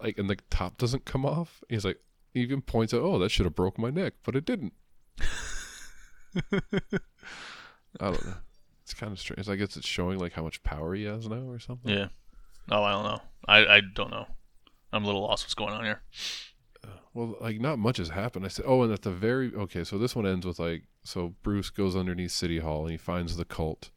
[0.00, 1.62] like, and the top doesn't come off.
[1.68, 1.98] He's like,
[2.34, 4.72] he even points out, "Oh, that should have broke my neck, but it didn't."
[8.00, 8.34] I don't know.
[8.82, 9.48] It's kind of strange.
[9.48, 11.92] I guess it's showing like how much power he has now or something.
[11.92, 12.08] Yeah.
[12.70, 13.20] Oh, I don't know.
[13.46, 14.26] I, I don't know.
[14.92, 15.44] I'm a little lost.
[15.44, 16.02] What's going on here?
[16.84, 18.44] Uh, well, like not much has happened.
[18.44, 21.34] I said, oh, and at the very okay, so this one ends with like, so
[21.42, 23.90] Bruce goes underneath City Hall and he finds the cult,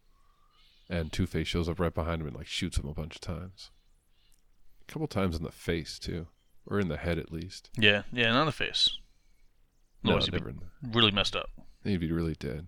[0.89, 3.22] and Two Face shows up right behind him and like shoots him a bunch of
[3.22, 3.72] times,
[4.88, 6.28] a couple times in the face too,
[6.65, 7.69] or in the head at least.
[7.78, 8.89] Yeah, yeah, not in the face.
[10.04, 10.54] No, he'd never.
[10.91, 11.50] really messed up.
[11.84, 12.67] The- He'd be really dead.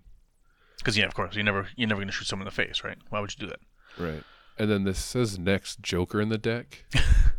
[0.78, 2.97] Because yeah, of course, you never you're never gonna shoot someone in the face, right?
[3.10, 3.60] Why would you do that?
[3.97, 4.23] Right.
[4.60, 6.86] And then this says next Joker in the deck.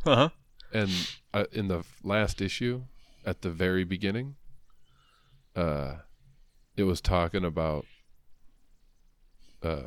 [0.07, 0.29] Uh huh.
[0.73, 0.91] and
[1.35, 2.83] uh, in the last issue
[3.25, 4.37] at the very beginning
[5.57, 5.97] uh
[6.77, 7.85] it was talking about
[9.65, 9.83] uh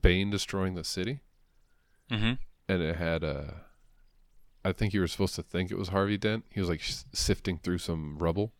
[0.00, 1.20] Bane destroying the city
[2.10, 2.34] Mm-hmm.
[2.68, 3.44] and it had uh
[4.64, 6.44] I think you were supposed to think it was Harvey Dent.
[6.52, 8.52] He was like sifting through some rubble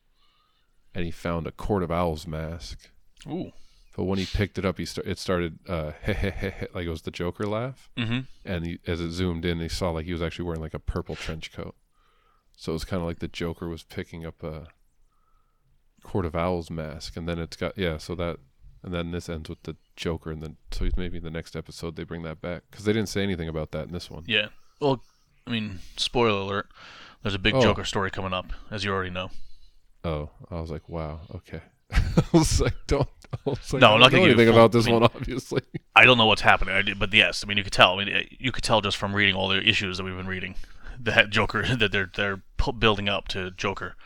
[0.94, 2.90] and he found a Court of Owls mask.
[3.26, 3.52] Ooh.
[3.96, 7.10] But when he picked it up, he sta- it started uh like it was the
[7.10, 8.20] Joker laugh Mm-hmm.
[8.44, 10.78] and he, as it zoomed in, he saw like he was actually wearing like a
[10.78, 11.74] purple trench coat.
[12.56, 14.68] So it was kind of like the Joker was picking up a
[16.02, 17.98] Court of Owls mask, and then it's got yeah.
[17.98, 18.38] So that
[18.82, 22.04] and then this ends with the Joker, and then so maybe the next episode they
[22.04, 24.24] bring that back because they didn't say anything about that in this one.
[24.26, 24.48] Yeah.
[24.80, 25.02] Well,
[25.46, 26.68] I mean, spoiler alert.
[27.22, 27.60] There's a big Oh.
[27.60, 29.30] Joker story coming up, as you already know.
[30.04, 31.60] Oh, I was like, wow, okay.
[31.92, 33.08] I was like, don't.
[33.32, 35.10] I was like, No, I'm don't gonna know anything full- about this I mean- one,
[35.14, 35.62] obviously.
[35.96, 37.98] I don't know what's happening, but yes, I mean, you could tell.
[37.98, 40.54] I mean, you could tell just from reading all the issues that we've been reading
[41.00, 42.42] that Joker that they're they're
[42.78, 43.96] building up to Joker.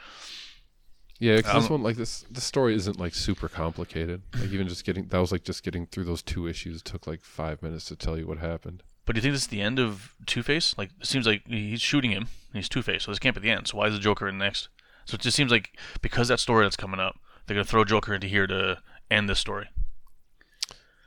[1.18, 4.22] Yeah, 'cause this Um, one, like this, the story isn't like super complicated.
[4.35, 7.22] Like even just getting that was like just getting through those two issues took like
[7.22, 8.83] five minutes to tell you what happened.
[9.05, 10.76] But do you think this is the end of Two Face?
[10.78, 12.22] Like, it seems like he's shooting him.
[12.52, 13.66] And he's Two Face, so this can't be the end.
[13.68, 14.68] So why is the Joker in next?
[15.05, 18.15] So it just seems like because that story that's coming up, they're gonna throw Joker
[18.15, 18.79] into here to
[19.11, 19.69] end this story,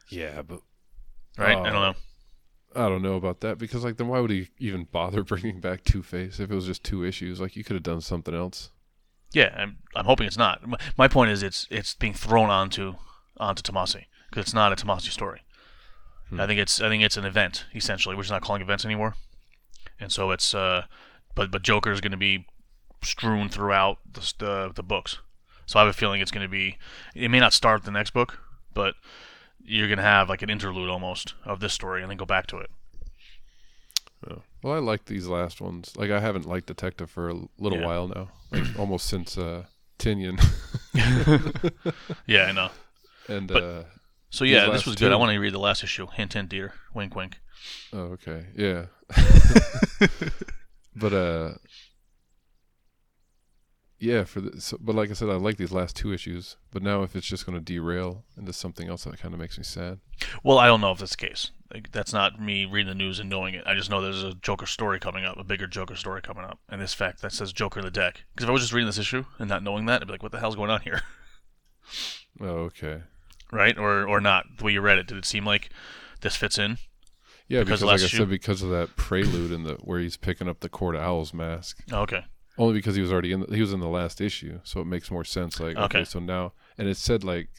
[0.10, 0.62] Yeah, but
[1.38, 1.58] right?
[1.58, 1.64] I Oh.
[1.64, 1.96] don't know.
[2.76, 5.84] I don't know about that because like then why would he even bother bringing back
[5.84, 7.40] Two Face if it was just two issues?
[7.40, 8.72] Like you could have done something else.
[9.32, 10.66] Yeah, I'm, I'm hoping it's not.
[10.68, 12.96] My, my point is, it's it's being thrown onto
[13.38, 15.42] onto Tomasi because it's not a Tomasi story.
[16.30, 16.40] Hmm.
[16.40, 18.16] I think it's I think it's an event essentially.
[18.16, 19.16] We're just not calling events anymore,
[20.00, 20.86] and so it's uh,
[21.34, 22.46] but but Joker is going to be
[23.02, 25.20] strewn throughout the, the the books.
[25.66, 26.78] So I have a feeling it's going to be.
[27.16, 28.40] It may not start the next book,
[28.74, 28.94] but
[29.64, 32.46] you're going to have like an interlude almost of this story, and then go back
[32.48, 32.70] to it.
[34.30, 34.42] Oh.
[34.64, 35.94] Well, I like these last ones.
[35.96, 37.86] Like I haven't liked Detective for a little Yeah.
[37.86, 39.66] while now, like almost since uh,
[40.00, 40.40] Tynion.
[42.28, 42.70] Yeah, I know.
[43.28, 43.84] and But- uh,
[44.30, 45.12] So yeah, this was good.
[45.12, 46.08] I want to read the last issue.
[46.14, 46.74] Hint, hint, dear.
[46.94, 47.40] Wink, wink.
[47.94, 48.86] oh, okay, yeah.
[50.96, 51.52] but uh,
[54.06, 54.24] yeah.
[54.24, 56.56] For the so, but like I said, I like these last two issues.
[56.72, 59.58] But now if it's just going to derail into something else, that kind of makes
[59.58, 60.00] me sad.
[60.44, 61.52] Well, I don't know if that's the case.
[61.74, 63.64] Like, that's not me reading the news and knowing it.
[63.66, 66.60] I just know there's a Joker story coming up, a bigger Joker story coming up,
[66.70, 68.24] and this fact that says Joker in the deck.
[68.34, 70.24] Because if I was just reading this issue and not knowing that, I'd be like,
[70.24, 71.02] "What the hell's going on here?"
[72.42, 73.02] Oh, okay.
[73.52, 73.78] right?
[73.78, 74.46] Or or not?
[74.58, 75.70] The way you read it, did it seem like
[76.22, 76.78] this fits in?
[77.48, 78.18] Yeah, Because because, like I issue?
[78.18, 81.84] said, because of that prelude in the where he's picking up the Court Owls mask.
[81.92, 82.26] Oh, okay.
[82.58, 83.42] Only because he was already in.
[83.42, 85.60] The, he was in the last issue, so it makes more sense.
[85.60, 86.04] Like, okay, Okay.
[86.06, 87.50] so now, and it said like,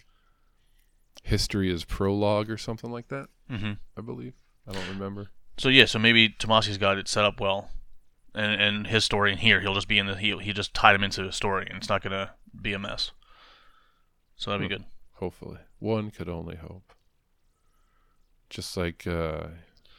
[1.22, 3.28] history is prologue or something like that.
[3.50, 4.34] hmm I believe.
[4.66, 5.28] I don't remember.
[5.58, 7.70] So yeah, so maybe Tomasi's got it set up well,
[8.34, 10.94] and and his story in here, he'll just be in the he he just tied
[10.94, 13.12] him into a story, and it's not gonna be a mess.
[14.36, 14.84] So that'd be good.
[15.14, 16.92] Hopefully, one could only hope.
[18.50, 19.46] Just like uh,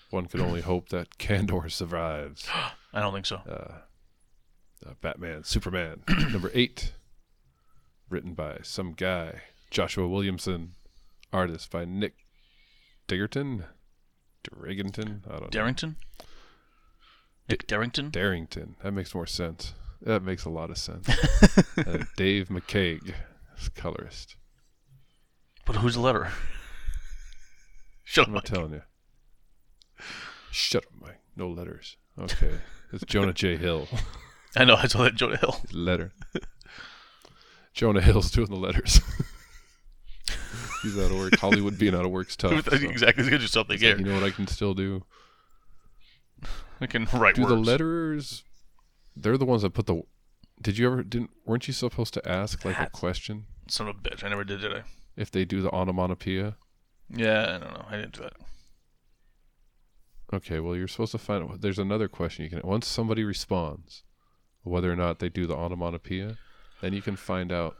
[0.10, 2.48] one could only hope that Kandor survives.
[2.94, 3.38] I don't think so.
[3.38, 3.80] Uh,
[4.86, 6.94] uh, Batman, Superman, number eight,
[8.10, 10.74] written by some guy, Joshua Williamson,
[11.34, 12.16] artist by Nick
[13.08, 13.64] Diggerton,
[14.44, 15.24] Darrington.
[15.28, 15.48] I don't know.
[15.50, 15.96] Darrington.
[17.48, 18.10] Dick Darrington.
[18.10, 18.76] Darrington.
[18.84, 19.74] That makes more sense.
[20.02, 21.10] That makes a lot of sense.
[21.78, 23.14] uh, Dave McCaig,
[23.60, 24.36] is colorist.
[25.66, 26.30] But who's the letter?
[28.04, 28.82] Shut up, I'm telling you.
[30.52, 31.20] Shut up, Mike.
[31.36, 31.98] No letters.
[32.18, 32.52] Okay.
[32.94, 33.58] It's Jonah J.
[33.58, 33.88] Hill.
[34.60, 34.76] I know.
[34.76, 35.58] I saw that Jonah Hill.
[35.72, 36.12] Letter.
[37.74, 39.00] Jonah Hill's doing the letters.
[40.82, 41.36] He's out of work.
[41.38, 42.66] Hollywood being out of work's tough.
[42.66, 43.24] so exactly.
[43.24, 44.00] He's gonna do something it's like, here.
[44.00, 45.04] you know what I can still do?
[46.82, 47.52] I can write Do words.
[47.68, 48.44] the letterers?
[49.16, 50.02] They're the ones that put the.
[50.62, 51.04] Did you ever?
[51.04, 51.32] Didn't?
[51.46, 54.24] Weren't you supposed to ask like a question Son of a bitch.
[54.24, 54.84] I never did, did I?
[55.16, 56.56] if they do the onomatopoeia?
[57.10, 57.86] Yeah, I don't know.
[57.90, 58.34] I didn't do that.
[60.34, 61.62] Okay, well, you're supposed to find.
[61.62, 62.62] There's another question you can.
[62.64, 64.04] Once somebody responds,
[64.68, 66.38] whether or not they do the onomatopoeia,
[66.82, 67.76] then you can find out.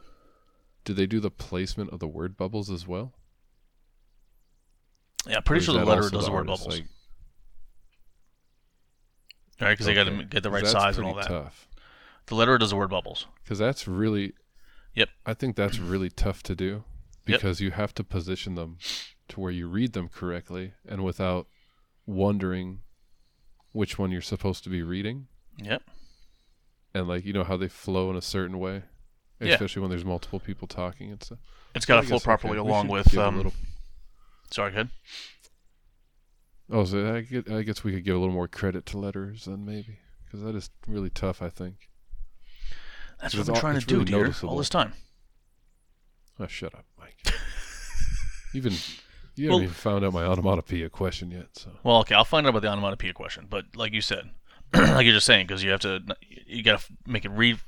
[0.84, 3.12] Do they do the placement of the word bubbles as well?
[5.26, 6.66] Yeah, pretty sure the letter does the word bubbles.
[6.66, 6.84] Like,
[9.60, 9.70] right?
[9.72, 11.26] Because they got to get the right size and all that.
[11.26, 11.68] Tough.
[12.26, 13.26] The letter does the word bubbles.
[13.42, 14.32] Because that's really.
[14.94, 15.08] Yep.
[15.26, 16.84] I think that's really tough to do
[17.26, 17.40] Yep.
[17.40, 18.78] because you have to position them
[19.28, 21.46] to where you read them correctly and without
[22.06, 22.80] wondering
[23.72, 25.26] which one you're supposed to be reading
[25.62, 25.82] Yep.
[26.94, 28.82] And like you know how they flow in a certain way,
[29.40, 29.54] Yeah.
[29.54, 31.38] especially when there's multiple people talking and stuff.
[31.74, 33.16] It's got to flow properly okay, along with.
[33.16, 33.52] Um, little-
[34.50, 34.88] Sorry, good.
[36.70, 39.44] Oh, so I, get, I guess we could give a little more credit to letters
[39.46, 41.40] then maybe because that is really tough.
[41.42, 41.88] I think.
[43.20, 44.92] That's what I'm all- trying to it's do, really dear, all this time.
[46.40, 47.16] Oh, shut up, Mike.
[48.54, 48.72] even
[49.34, 51.48] you Well- haven't even found out my onomatopoeia question yet.
[51.52, 54.30] So Well, okay, I'll find out about the onomatopoeia question, but like you said,
[54.74, 56.00] like you're just saying, because you have to,
[56.46, 57.58] you got to make it read.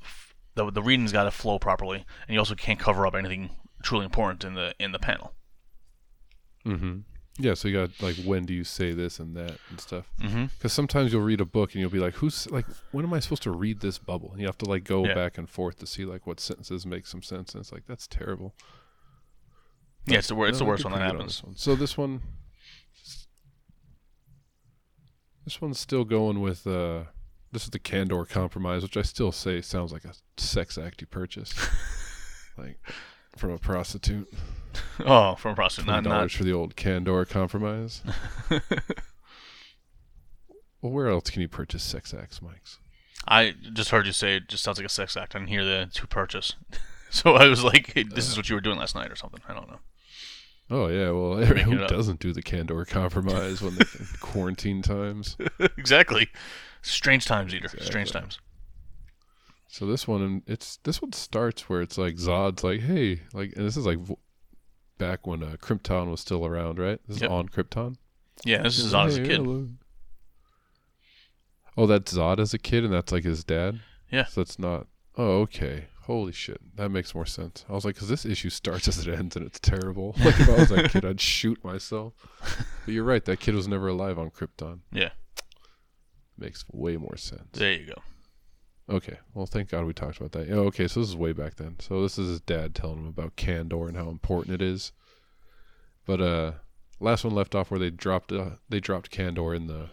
[0.57, 3.51] The the reading's got to flow properly, and you also can't cover up anything
[3.83, 5.33] truly important in the in the panel.
[6.67, 6.99] Mm-hmm.
[7.39, 10.11] Yeah, so you got like when do you say this and that and stuff.
[10.21, 10.47] Mm-hmm.
[10.47, 13.21] Because sometimes you'll read a book and you'll be like, "Who's like when am I
[13.21, 15.15] supposed to read this bubble?" And you have to like go Yeah.
[15.15, 17.55] back and forth to see like what sentences make some sense.
[17.55, 18.55] And it's like that's terrible.
[20.07, 21.37] Yeah, it's the wor- it's the No, worst one that on happens.
[21.37, 21.57] this one.
[21.57, 22.21] So this one,
[25.45, 26.67] this one's still going with.
[26.67, 27.05] uh
[27.53, 31.07] This is the Kandor Compromise, which I still say sounds like a sex act you
[31.07, 31.57] purchased,
[32.59, 32.79] like
[33.37, 34.33] from a prostitute.
[35.05, 36.39] Oh, from a prostitute, not dollars not.
[36.39, 38.03] for the old Kandor Compromise.
[40.81, 42.79] well, where else can you purchase sex acts, Mike's?
[43.29, 45.35] I just heard you say it just sounds like a sex act.
[45.35, 46.55] I didn't hear the to purchase,
[47.11, 49.41] so I was like, hey, "This is what you were doing last night" or something.
[49.49, 49.81] I don't know.
[50.71, 53.85] Oh yeah, well, who doesn't do the Kandor Compromise when they
[54.21, 55.37] quarantine times?
[55.77, 56.29] exactly.
[56.83, 57.69] Strange times, eater.
[57.81, 58.39] Strange times.
[59.67, 63.67] So this one, it's this one starts where it's like Zod's like, hey, like, and
[63.67, 63.99] this is like
[64.99, 67.01] back when uh, Krypton was still around, right?
[67.09, 67.97] This is on Krypton.
[68.45, 69.37] Yeah, this is on like, as a kid.
[69.39, 69.69] hello."
[71.77, 73.81] Oh, that's Zod as a kid, and that's like his dad.
[74.11, 74.27] Yeah.
[74.27, 74.87] So it's not.
[75.17, 75.87] Oh, okay.
[76.11, 77.65] Holy shit, that makes more sense.
[77.69, 80.17] I was like, because this issue starts as it ends, and it's terrible.
[80.25, 82.15] Like if I was that kid, I'd shoot myself.
[82.85, 83.25] But you're right.
[83.25, 84.81] That kid was never alive on Krypton.
[84.91, 85.11] Yeah.
[86.37, 87.47] Makes way more sense.
[87.53, 88.97] There you go.
[88.97, 89.19] Okay.
[89.35, 90.49] Well, thank God we talked about that.
[90.49, 91.77] Yeah, okay, so this is way back then.
[91.79, 94.91] So this is his dad telling him about Kandor and how important it is.
[96.07, 96.53] But uh
[96.99, 99.91] last one left off where they dropped uh, they dropped Kandor in the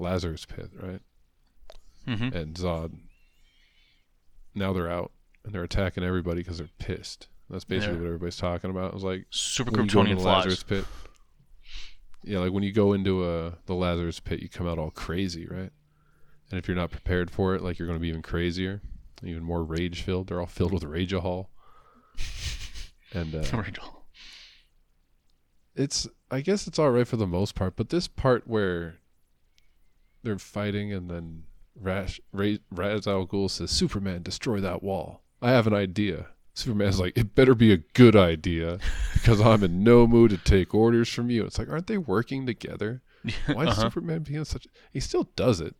[0.00, 1.00] Lazarus pit, right?
[2.06, 2.98] hmm And Zod
[4.52, 5.12] now they're out
[5.50, 7.26] and they're attacking everybody because they're pissed.
[7.48, 8.00] That's basically Yeah.
[8.02, 8.88] what everybody's talking about.
[8.92, 10.44] It was like Super when you go into Kryptonian the flies.
[10.44, 10.84] Lazarus pit.
[12.22, 15.46] Yeah, like when you go into uh the Lazarus pit, you come out all crazy,
[15.48, 15.72] right?
[16.50, 18.80] And if you're not prepared for it, like you're going to be even crazier,
[19.24, 20.28] even more rage filled.
[20.28, 21.12] They're all filled with rage.
[21.12, 21.46] rageahol.
[23.12, 24.04] And uh, Rachel.
[25.74, 28.98] it's, I guess it's all right for the most part, but this part where
[30.22, 31.42] they're fighting and then
[31.74, 36.26] Rash, Ra- Ra's al Ghul says, "Superman, destroy that wall." I have an idea.
[36.54, 38.78] Superman's like, "It better be a good idea
[39.14, 42.44] because I'm in no mood to take orders from you." It's like, aren't they working
[42.46, 43.02] together?
[43.46, 43.82] Why is Uh-huh.
[43.82, 44.66] Superman being such?
[44.92, 45.74] He still does it,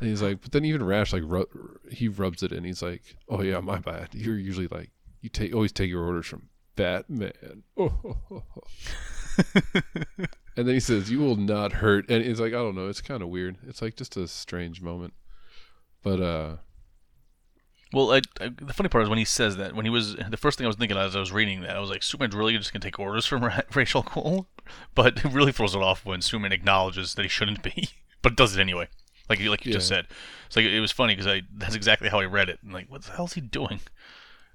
[0.00, 2.64] and he's like, but then even Rash like ru- he rubs it in.
[2.64, 4.10] He's like, "Oh yeah, my bad.
[4.14, 4.90] You're usually like
[5.22, 7.88] you take always take your orders from Batman." and
[10.56, 12.88] then he says, "You will not hurt." And it's like I don't know.
[12.88, 13.56] It's kind of weird.
[13.66, 15.14] It's like just a strange moment,
[16.02, 16.56] but uh,
[17.94, 20.36] Well, I, I, the funny part is when he says that, when he was the
[20.36, 22.56] first thing I was thinking as I was reading that, I was like, Superman's really
[22.56, 24.46] just gonna take orders from Ra- Ra's al Ghul,
[24.94, 27.90] but it really throws it off when Superman acknowledges that he shouldn't be,
[28.22, 28.88] but does it anyway.
[29.28, 30.06] Like you, like you just said,
[30.46, 32.58] it's like it was funny because I that's exactly how I read it.
[32.62, 33.80] I'm like, what the hell's he doing?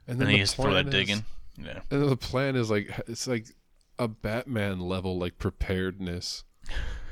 [0.06, 1.24] and And then he the has to throw that dig in.
[1.58, 3.48] Yeah, And then the plan is like it's like
[3.98, 6.44] a Batman level like preparedness.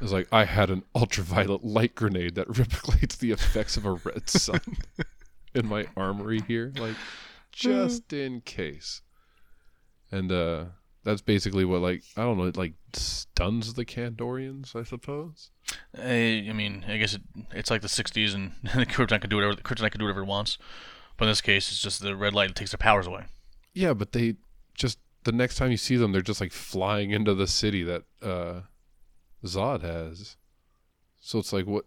[0.01, 4.29] It's like I had an ultraviolet light grenade that replicates the effects of a red
[4.29, 4.61] sun
[5.57, 6.95] in my armory here, like
[7.51, 9.01] just in case.
[10.11, 10.65] And uh
[11.03, 15.51] that's basically what like I don't know, it like stuns the Kandorians, I suppose.
[15.97, 19.37] I, I mean, I guess it, it's like the '60s, and the Krypton can do
[19.37, 20.57] whatever Kryptonite can do whatever it wants.
[21.15, 23.23] But in this case, it's just the red light that takes their powers away.
[23.73, 24.35] Yeah, but they
[24.75, 28.03] just the next time you see them, they're just like flying into the city that
[28.21, 28.61] uh
[29.45, 30.35] Zod has.
[31.19, 31.85] So it's like what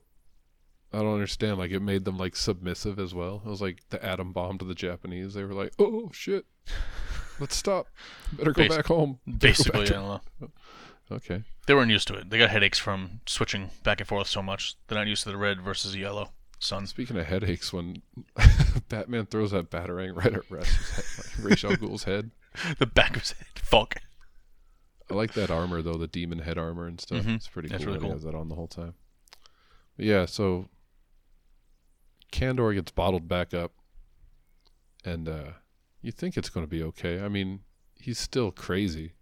[0.93, 1.59] I don't understand.
[1.59, 3.43] Like it made them like submissive as well.
[3.45, 5.35] It was like the atom bomb to the Japanese.
[5.35, 6.47] They were like, "Oh shit,
[7.39, 7.87] let's stop.
[8.33, 10.21] Better go Basi- back home." Better Basically, back to-".
[11.13, 11.43] Okay.
[11.67, 12.31] They weren't used to it.
[12.31, 14.77] They got headaches from switching back and forth so much.
[14.87, 16.87] They're not used to the red versus the yellow sun.
[16.87, 18.03] Speaking of headaches, when
[18.89, 22.31] Batman throws that batarang right at head, like Ra's al Ghul's head,
[22.79, 23.47] the back of his head.
[23.57, 23.97] Fuck.
[25.11, 27.25] I like that armor though, the demon head armor and stuff.
[27.25, 27.37] Mhm.
[27.37, 28.95] It's pretty That's cool really that he has that on the whole time.
[29.97, 30.69] But yeah, so
[32.33, 33.73] Kandor gets bottled back up,
[35.05, 35.51] and uh,
[36.03, 37.21] you think it's going to be okay.
[37.23, 37.61] I mean,
[37.95, 39.13] he's still crazy,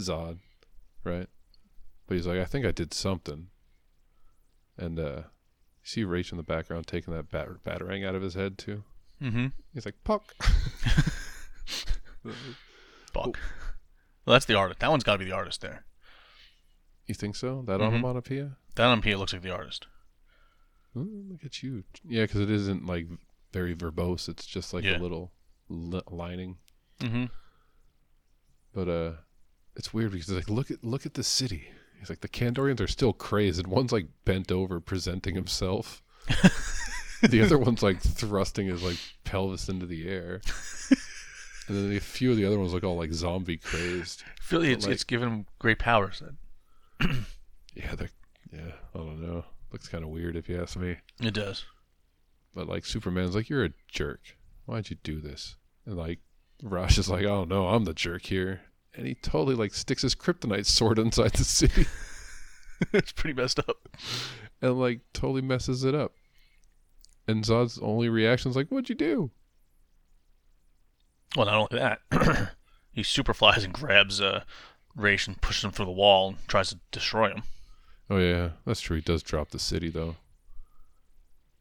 [0.00, 0.38] Zod,
[1.04, 1.28] right?
[2.06, 3.48] But he's like, I think I did something.
[4.76, 8.34] And uh, you see Rach in the background taking that bat- batarang out of his
[8.34, 8.82] head too.
[9.22, 9.46] Mm-hmm.
[9.72, 10.34] He's like, "Puck."
[13.12, 13.38] Fuck.
[14.26, 14.80] Well, that's the artist.
[14.80, 15.84] That one's got to be the artist there.
[17.06, 17.62] You think so?
[17.66, 17.88] That Mhm.
[17.88, 18.56] onomatopoeia?
[18.76, 19.86] That on P looks like the artist.
[20.96, 21.84] Ooh, look at you.
[22.06, 23.06] Yeah, because it isn't like
[23.52, 24.28] very verbose.
[24.28, 24.98] It's just like Yeah.
[24.98, 25.32] a little
[25.68, 26.56] li- lining.
[27.00, 27.24] Mm-hmm.
[28.72, 29.12] But uh,
[29.76, 31.68] it's weird because it's like look at look at the city.
[31.98, 36.02] He's like the Kandorians are still crazed, and one's like bent over presenting himself.
[37.22, 40.40] the other one's like thrusting his like pelvis into the air.
[41.66, 44.22] And then a few of the other ones look all like zombie crazed.
[44.26, 46.22] I feel like it's, Like- it's given great powers.
[47.00, 48.10] Yeah, they're,
[48.52, 49.46] yeah, I don't know.
[49.74, 50.98] Looks kind of weird if you ask me.
[51.20, 51.64] It does.
[52.54, 54.20] But like Superman's like, you're a jerk.
[54.66, 55.56] Why'd you do this?
[55.84, 56.20] And like
[56.62, 58.60] Ra's is like, oh no, I'm the jerk here.
[58.94, 61.86] And he totally like sticks his kryptonite sword inside the city
[62.92, 63.88] it's pretty messed up.
[64.62, 66.12] and like totally messes it up.
[67.26, 69.32] And Zod's only reaction is like, what'd you do?
[71.34, 72.52] Well, not only that,
[72.92, 74.44] he super flies and grabs uh,
[74.94, 77.42] Ra's and pushes him through the wall and tries to destroy him.
[78.10, 78.96] Oh yeah, that's true.
[78.96, 80.16] He does drop the city though.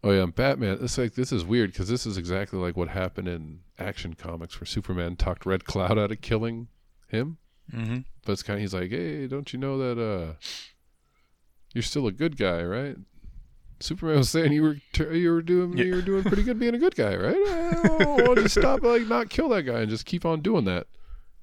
[0.03, 0.79] Oh yeah, and Batman.
[0.81, 4.59] It's like this is weird because this is exactly like what happened in Action Comics,
[4.59, 6.67] where Superman talked Red Cloud out of killing
[7.07, 7.37] him.
[7.73, 7.99] Mm-hmm.
[8.25, 10.33] But it's kind of he's like, hey, don't you know that uh,
[11.73, 12.97] you're still a good guy, right?
[13.79, 15.85] Superman was saying you were t- you were doing Yeah.
[15.85, 17.35] you were doing pretty good being a good guy, right?
[17.37, 20.65] Oh, why don't you stop like not kill that guy and just keep on doing
[20.65, 20.87] that?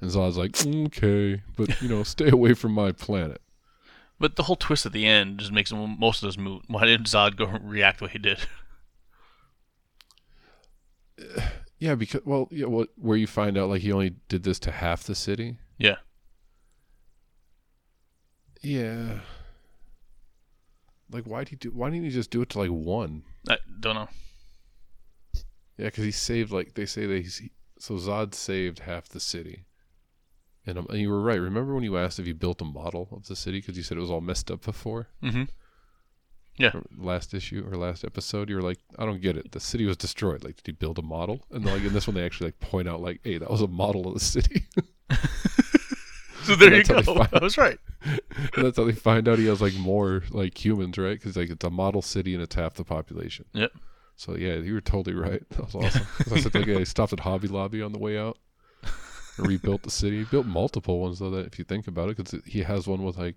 [0.02, 3.40] And Zod's like, okay, but you know, stay away from my planet.
[4.20, 6.62] But the whole twist at the end just makes most of this moot.
[6.68, 8.40] Why did Zod go react the way he did?
[11.82, 14.70] Yeah, because well, yeah, what where you find out like he only did this to
[14.70, 15.56] half the city.
[15.78, 15.96] Yeah.
[18.60, 19.20] Yeah.
[21.10, 21.70] Like, why did he do?
[21.70, 23.22] Why didn't he just do it to like one?
[23.48, 24.08] I don't know.
[25.78, 29.64] Yeah, because he saved like they say that he's so Zod saved half the city.
[30.66, 31.40] And, um, and you were right.
[31.40, 33.96] Remember when you asked if you built a model of the city because you said
[33.96, 35.08] it was all messed up before?
[35.22, 35.44] Mm-hmm.
[36.74, 39.52] Or Last issue or last episode, you were like, I don't get it.
[39.52, 40.44] The city was destroyed.
[40.44, 41.40] Like, did he build a model?
[41.50, 43.66] And like in this one, they actually like point out like, hey, that was a
[43.66, 44.66] model of the city.
[46.44, 47.02] So there you go.
[47.02, 47.78] find- I was right.
[48.02, 51.18] and that's how they find out he has like more like humans, right?
[51.18, 53.44] Because like it's a model city and it's half the population.
[53.52, 53.72] Yep.
[54.16, 55.42] So yeah, you were totally right.
[55.50, 56.06] That was awesome.
[56.34, 58.38] I said like, yeah, he stopped at Hobby Lobby on the way out.
[59.38, 60.18] Rebuilt the city.
[60.18, 61.30] He built multiple ones though.
[61.30, 63.36] That if you think about it, because he has one with like,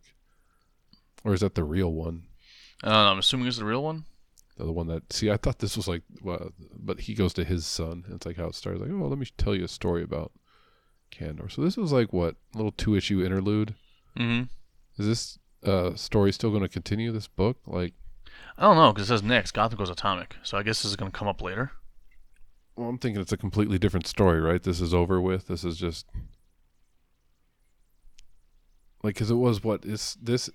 [1.24, 2.24] or is that the real one?
[2.84, 3.12] I don't know.
[3.12, 4.06] I'm assuming it's the real one.
[4.58, 7.66] The one that see, I thought this was like, well, but he goes to his
[7.66, 8.04] son.
[8.06, 8.82] And it's like how it starts.
[8.82, 10.32] Like, oh, let me tell you a story about
[11.12, 11.52] Kandor.
[11.52, 13.76] So this was like what a little two issue interlude.
[14.18, 14.44] Mm-hmm.
[15.02, 17.12] Is this uh story still going to continue?
[17.12, 17.94] This book, like,
[18.58, 20.36] I don't know because it says next Gotham goes atomic.
[20.44, 21.72] So I guess this is going to come up later.
[22.76, 24.62] Well, I'm thinking it's a completely different story, right?
[24.64, 25.48] This is over with.
[25.48, 26.06] This is just
[29.04, 30.50] like because it was what is this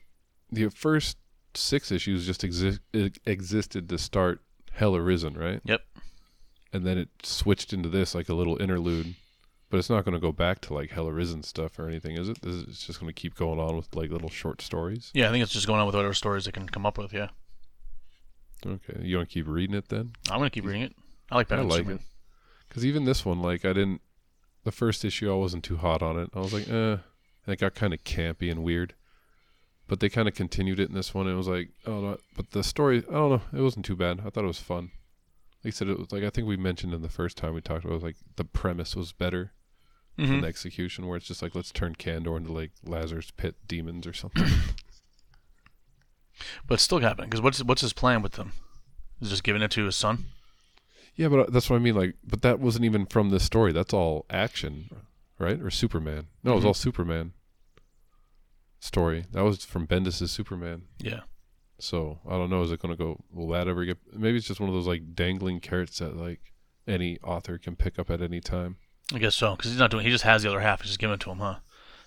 [0.51, 1.17] the first
[1.55, 2.81] six issues just exist
[3.27, 4.41] existed to start
[4.73, 5.61] Hell Arisen, right?
[5.65, 5.81] Yep.
[6.73, 9.15] and then it switched into this like a little interlude.
[9.71, 12.31] But it's not going to go back to like Hell Arisen stuff or anything, is
[12.31, 12.41] it?
[12.41, 15.11] This is it's just going to keep going on with like little short stories.
[15.13, 17.13] Yeah, I think it's just going on with whatever stories they can come up with.
[17.13, 17.29] Yeah,
[18.65, 20.13] Okay, you want to keep reading it then?
[20.31, 20.95] I'm going to keep reading it.
[21.31, 21.59] I like that.
[21.59, 21.97] I like Superman.
[21.97, 22.03] it
[22.69, 24.01] because even this one, like I didn't.
[24.64, 26.31] The first issue, I wasn't too hot on it.
[26.35, 26.97] I was like, eh.
[27.47, 28.95] And it got kind of campy and weird.
[29.87, 31.27] But they kind of continued it in this one.
[31.27, 32.19] And it was like, oh no.
[32.37, 33.59] But the story, I don't know.
[33.59, 34.21] It wasn't too bad.
[34.25, 34.91] I thought it was fun.
[35.64, 37.61] Like I said, it was like I think we mentioned in the first time we
[37.61, 37.93] talked about.
[37.93, 39.53] It was like the premise was better.
[40.19, 40.41] Mm-hmm.
[40.41, 44.12] than execution where it's just like let's turn Kandor into like Lazarus pit demons or
[44.12, 44.49] something.
[46.67, 48.53] But it's still happening because what's what's his plan with them?
[49.21, 50.27] Is he just giving it to his son?
[51.19, 51.95] Yeah, but uh, that's what I mean.
[51.95, 53.73] Like, but that wasn't even from this story.
[53.73, 54.89] That's all action,
[55.39, 55.61] right?
[55.61, 56.29] Or Superman?
[56.43, 56.69] No, it was Mhm.
[56.69, 57.33] all Superman
[58.81, 59.25] story.
[59.33, 60.83] That was from Bendis's Superman.
[60.99, 61.21] Yeah.
[61.79, 62.62] So I don't know.
[62.62, 63.23] Is it going to go?
[63.33, 63.99] Will that ever get?
[64.12, 66.41] Maybe it's just one of those like dangling carrots that like
[66.87, 68.77] any author can pick up at any time.
[69.14, 70.05] I guess so because he's not doing.
[70.05, 70.81] He just has the other half.
[70.83, 71.57] He's just giving it to him, huh?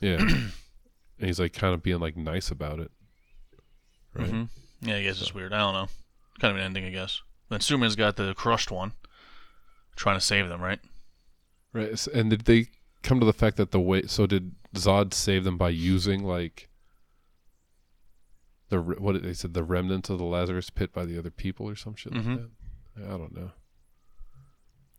[0.01, 0.51] Yeah, and
[1.19, 2.91] he's like kind of being like nice about it,
[4.13, 4.29] right?
[4.29, 4.43] hmm
[4.81, 5.53] Yeah, I guess it's weird.
[5.53, 5.87] I don't know.
[6.39, 7.21] Kind of an ending, I guess.
[7.49, 8.93] Then Superman's got the crushed one,
[10.01, 10.79] trying to save them, right?
[11.73, 12.07] Right.
[12.07, 12.67] And did they
[13.03, 14.03] come to the fact that the way?
[14.07, 16.67] So did Zod save them by using like
[18.69, 21.67] the what did they said the remnants of the Lazarus pit by the other people
[21.69, 22.27] or some shit Mhm.
[22.27, 22.39] like
[22.97, 23.05] that?
[23.13, 23.51] I don't know.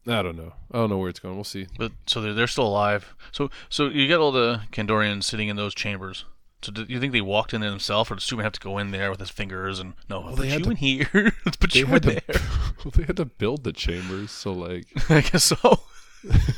[0.07, 0.55] I don't know.
[0.73, 1.35] I don't know where it's going.
[1.37, 1.67] We'll see.
[1.79, 3.15] But so they're, they're still alive.
[3.33, 6.25] So so you get all the Kandorians sitting in those chambers.
[6.63, 8.79] So do you think they walked in there themselves, or did Superman have to go
[8.79, 10.21] in there with his fingers and no?
[10.21, 11.33] Well, put they you had to- in here.
[11.45, 12.23] Let's put you in had there.
[12.85, 15.57] well, they had to build the chambers, so like I guess so.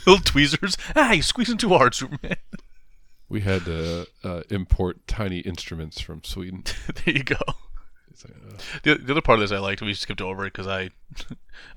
[0.07, 0.77] Little tweezers.
[0.95, 2.37] Ah, you're squeezing too hard, Superman.
[3.31, 6.65] we had to uh, import tiny instruments from Sweden.
[7.05, 7.37] there you go.
[8.23, 9.81] Like, uh, The, the other part of this I liked.
[9.81, 10.91] We skipped over it because I,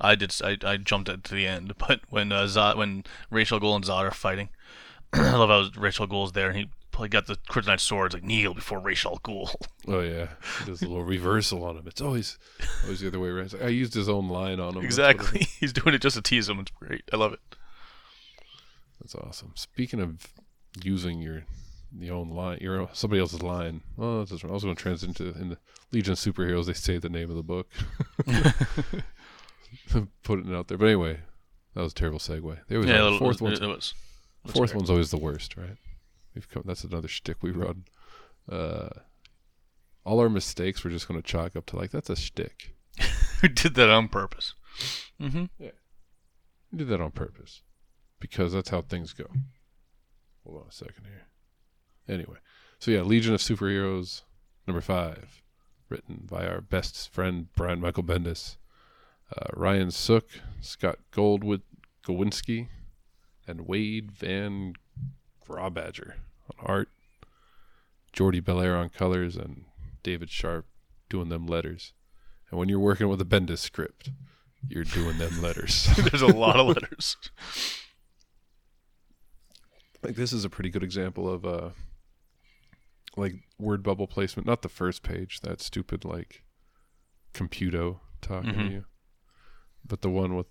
[0.02, 1.74] I did I, I jumped it to the end.
[1.78, 4.50] But when uh, Zod, when Ra's al Ghul and Zod are fighting,
[5.14, 8.24] I love how Ra's al Ghul's there and he probably got the kryptonite swords like
[8.24, 9.54] kneel before Ra's al Ghul.
[9.88, 10.30] oh yeah,
[10.66, 11.84] there's a little reversal on him.
[11.86, 12.40] It's always
[12.84, 13.54] always the other way around.
[13.54, 14.82] Like, I used his own line on him.
[14.82, 15.40] That's what it exactly.
[15.60, 16.60] He's doing it just to tease him.
[16.60, 17.04] It's great.
[17.14, 17.40] I love it.
[19.00, 19.52] That's awesome.
[19.54, 20.28] Speaking of
[20.84, 21.44] using your
[21.96, 23.82] your own line, your somebody else's line.
[23.96, 25.58] Well, that's just, I was going to transition to in the
[25.92, 26.66] Legion of Superheroes.
[26.66, 27.70] They say the name of the book.
[30.24, 31.20] Putting it out there, but anyway,
[31.76, 32.58] that was a terrible segue.
[32.68, 33.54] They always yeah, a fourth one.
[33.54, 33.94] it was.
[34.48, 35.78] Fourth one's always the worst, right?
[36.38, 36.62] We've come.
[36.68, 37.86] That's another shtick we run.
[38.48, 38.90] Uh,
[40.06, 42.76] all our mistakes we're just going to chalk up to like that's a shtick.
[43.42, 44.56] We did that on purpose.
[45.22, 45.46] Mm-hmm.
[45.60, 47.62] We did that on purpose
[48.20, 49.26] because that's how things go.
[50.44, 51.28] Hold on a second here.
[52.08, 52.38] Anyway,
[52.80, 54.24] so yeah, Legion of Superheroes
[54.66, 55.44] number five,
[55.90, 58.58] written by our best friend Brian Michael Bendis,
[59.36, 60.30] uh, Ryan Sook,
[60.60, 61.62] Scott Goldwood,
[62.04, 62.70] Gowinski,
[63.48, 64.74] and Wade Van
[65.48, 66.14] Grawbadger
[66.58, 66.90] on art,
[68.14, 69.66] Jordie Bellaire on colors, and
[70.04, 70.66] David Sharpe
[71.10, 71.94] doing them letters.
[72.50, 74.10] And when you're working with a Bendis script,
[74.68, 75.88] you're doing them letters.
[75.98, 77.16] There's a lot of letters.
[80.04, 81.70] like this is a pretty good example of uh
[83.16, 86.44] like word bubble placement not the first page that stupid like
[87.34, 88.68] computo talking Mhm.
[88.68, 88.86] to you
[89.86, 90.46] but the one with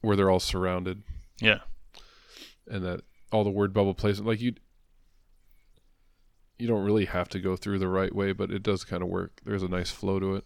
[0.00, 1.02] where they're all surrounded
[1.40, 1.60] Yeah.
[2.68, 3.00] and that
[3.32, 4.54] all the word bubble placement like you
[6.58, 9.08] you don't really have to go through the right way but it does kind of
[9.08, 9.40] work.
[9.44, 10.44] There's a nice flow to it.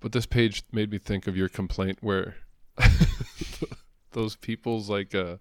[0.00, 2.36] But this page made me think of your complaint where
[4.12, 5.36] those people's like uh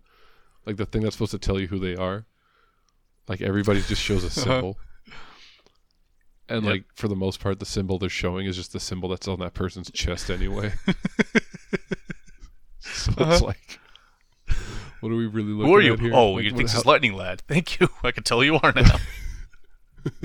[0.66, 2.26] like the thing that's supposed to tell you who they are
[3.28, 4.78] like everybody just shows a symbol.
[6.48, 6.72] And Yep.
[6.72, 9.40] like for the most part the symbol they're showing is just the symbol that's on
[9.40, 10.74] that person's chest anyway.
[12.82, 13.46] So it's Uh-huh.
[13.46, 13.80] like
[15.06, 15.94] what are we really looking Who are you?
[15.94, 16.12] at here?
[16.16, 17.42] Oh, Like, you think this lightning lad?
[17.48, 17.90] Thank you.
[18.04, 18.98] I can tell you are now.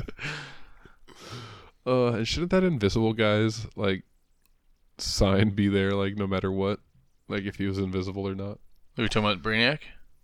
[1.87, 4.05] Uh, and shouldn't that invisible guy's like
[4.99, 6.79] sign be there, like no matter what,
[7.29, 8.59] like if he was invisible or not?
[8.99, 9.79] Are we talking about Brainiac?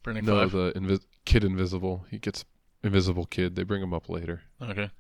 [0.05, 0.53] Brainiac no, Five.
[0.53, 2.05] the invis- kid invisible.
[2.11, 2.45] He gets
[2.85, 3.57] invisible kid.
[3.57, 4.91] They bring him up later, Okay.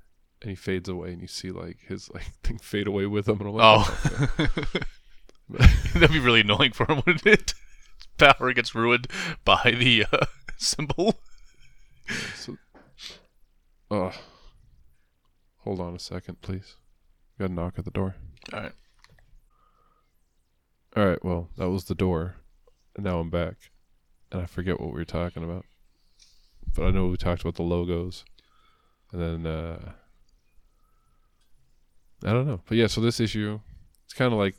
[0.40, 3.38] and he fades away, and you see like his like thing fade away with him.
[3.40, 4.48] And I'm like, Oh,
[5.94, 7.54] that'd be really annoying for him, wouldn't it?
[8.18, 9.08] Power gets ruined
[9.44, 11.16] by the uh, symbol.
[12.34, 12.56] So,
[13.90, 14.12] uh,
[15.58, 16.76] hold on a second, please.
[17.38, 18.16] Got a knock at the door.
[18.52, 18.72] All right.
[20.96, 22.36] All right, well, that was the door.
[22.94, 23.56] And now I'm back.
[24.32, 25.66] And I forget what we were talking about.
[26.74, 28.24] But I know we talked about the logos.
[29.12, 29.92] And then uh
[32.24, 32.60] I don't know.
[32.66, 33.60] But yeah, so this issue
[34.04, 34.56] it's kind of like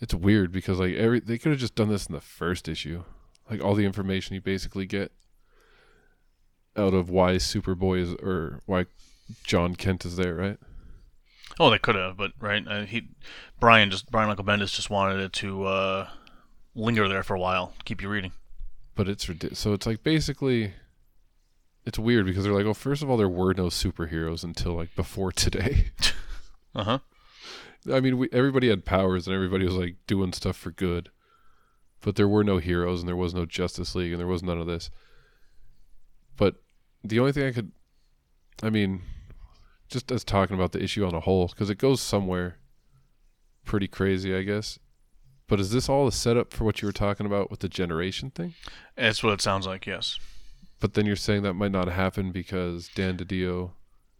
[0.00, 3.04] it's weird because like every they could have just done this in the first issue.
[3.50, 5.12] Like all the information you basically get
[6.76, 8.86] out of why Superboy is or why
[9.44, 10.58] Jon Kent is there, right?
[11.58, 12.66] Oh, they could have, but right.
[12.66, 13.08] Uh, he,
[13.58, 16.08] Brian just Brian Michael Bendis just wanted it to uh,
[16.74, 18.32] linger there for a while, keep you reading.
[18.94, 19.28] but it's.
[19.58, 20.74] So it's like basically,
[21.84, 24.94] it's weird because they're like, oh, first of all, there were no superheroes until like
[24.94, 25.86] before today.
[26.72, 26.98] Uh huh.
[27.90, 31.10] I mean, we, everybody had powers and everybody was like doing stuff for good,
[32.00, 34.60] but there were no heroes and there was no Justice League and there was none
[34.60, 34.90] of this.
[36.36, 36.56] But
[37.02, 37.72] the only thing I could,
[38.62, 39.02] I mean,
[39.88, 42.58] just as talking about the issue on a whole, because it goes somewhere
[43.64, 44.78] pretty crazy, I guess.
[45.46, 48.30] But is this all a setup for what you were talking about with the generation
[48.30, 48.54] thing?
[48.96, 49.86] That's what it sounds like.
[49.86, 50.18] Yes.
[50.78, 53.72] But then you're saying that might not happen because Dan DiDio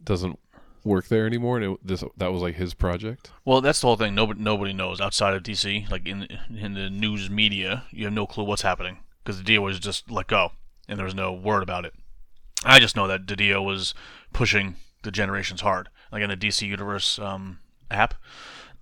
[0.02, 0.38] doesn't
[0.84, 3.30] work there anymore, and it, this that was like his project.
[3.44, 4.14] Well, that's the whole thing.
[4.14, 5.90] Nobody nobody knows outside of DC.
[5.90, 9.62] Like in in the news media, you have no clue what's happening because the deal
[9.62, 10.52] was just let go,
[10.88, 11.94] and there was no word about it.
[12.64, 13.94] I just know that DiDio was
[14.32, 17.60] pushing the generations hard, like in the DC Universe um,
[17.90, 18.14] app.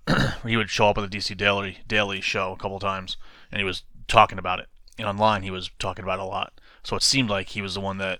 [0.45, 3.17] he would show up on the DC Daily Daily show a couple times,
[3.51, 4.67] and he was talking about it.
[4.97, 6.59] And online, he was talking about it a lot.
[6.83, 8.19] So it seemed like he was the one that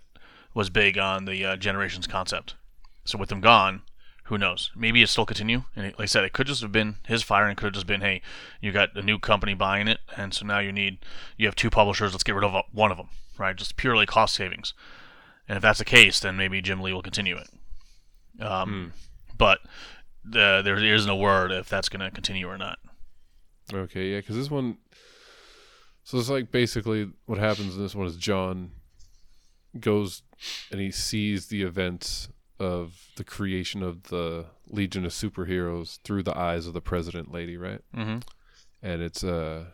[0.54, 2.56] was big on the uh, generations concept.
[3.06, 3.82] So with him gone,
[4.26, 4.70] Who knows?
[4.76, 5.64] Maybe it still continue.
[5.76, 7.56] And like I said, it could just have been his firing.
[7.56, 8.22] Could have just been, hey,
[8.62, 11.00] you got a new company buying it, and so now you need
[11.36, 12.12] you have two publishers.
[12.14, 13.56] Let's get rid of one of them, right?
[13.56, 14.76] Just purely cost savings.
[15.48, 17.50] And if that's the case, then maybe Jim Lee will continue it.
[18.40, 18.94] Um,
[19.36, 19.60] But
[20.24, 22.78] the, there is no word if that's going to continue or not.
[23.74, 24.78] Okay, yeah, because this one.
[26.04, 28.72] So it's like basically what happens in this one is John
[29.80, 30.22] goes
[30.72, 32.30] and he sees the events
[32.60, 37.58] of the creation of the Legion of Superheroes through the eyes of the president lady,
[37.58, 37.82] right?
[37.96, 38.20] Mm-hmm.
[38.82, 39.66] And it's uh,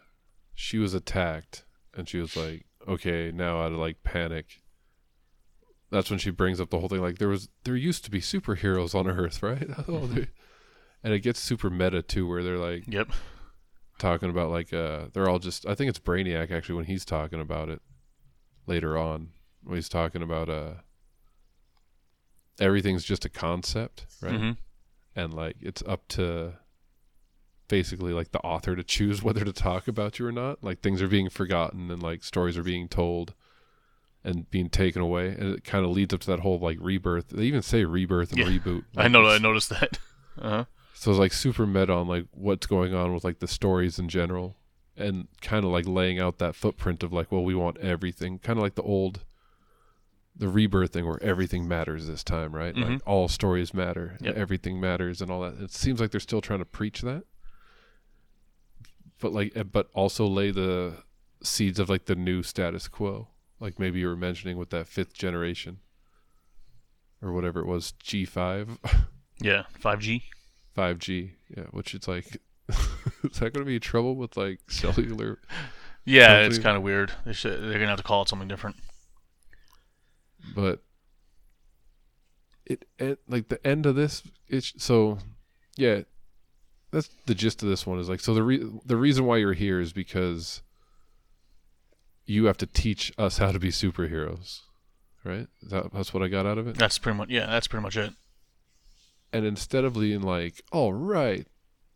[0.54, 1.64] she was attacked,
[1.96, 4.62] and she was like, okay, now of like panic.
[5.92, 7.02] That's when she brings up the whole thing.
[7.02, 9.68] Like there was, there used to be superheroes on Earth, right?
[9.88, 13.10] and it gets super meta too, where they're like, Yep.
[14.00, 17.40] talking about like uh they're all just I think it's Brainiac actually when he's talking
[17.40, 17.82] about it
[18.68, 19.30] later on
[19.64, 20.74] when he's talking about uh
[22.60, 24.34] everything's just a concept, right?
[24.34, 24.52] Mm-hmm.
[25.16, 26.54] And like it's up to
[27.68, 30.64] basically like the author to choose whether to talk about you or not.
[30.64, 33.34] Like things are being forgotten and like stories are being told
[34.24, 37.30] and being taken away and it kind of leads up to that whole like rebirth.
[37.30, 38.46] They even say rebirth and Yeah.
[38.48, 38.84] reboot.
[38.98, 39.28] I Like, know.
[39.28, 40.00] I noticed that.
[40.38, 40.66] Uh-huh.
[40.94, 44.10] so it's like super meta on like what's going on with like the stories in
[44.10, 44.58] general
[44.98, 48.38] and kind of like laying out that footprint of like, well, we want everything.
[48.40, 49.24] Kind of like the old
[50.38, 52.76] the rebirth thing where everything matters this time, right?
[52.76, 53.02] Like Mhm.
[53.06, 54.36] all stories matter, Yep.
[54.36, 55.62] everything matters and all that.
[55.62, 57.24] It seems like they're still trying to preach that.
[59.20, 61.04] But like eh, but also lay the
[61.42, 63.30] seeds of like the new status quo.
[63.60, 65.80] Like maybe you were mentioning with that fifth generation
[67.22, 68.78] or whatever it was, G5.
[69.42, 69.64] Yeah.
[69.82, 70.22] 5G.
[70.78, 72.38] 5G, yeah, which it's like,
[72.70, 75.40] is that going to be trouble with like cellular?
[76.08, 77.12] Yeah, it's kind of weird.
[77.26, 78.76] They should, they're gonna have to call it something different.
[80.54, 80.82] But
[82.66, 85.20] it, it like the end of this, it's so,
[85.76, 86.02] yeah,
[86.92, 89.54] that's the gist of this one is like so the re- the reason why you're
[89.54, 90.62] here is because
[92.26, 94.62] you have to teach us how to be superheroes,
[95.24, 95.48] right?
[95.62, 96.78] Is that, that's what I got out of it.
[96.78, 97.30] That's pretty much.
[97.30, 98.14] Yeah, that's pretty much it.
[99.32, 101.48] And instead of being like, all right,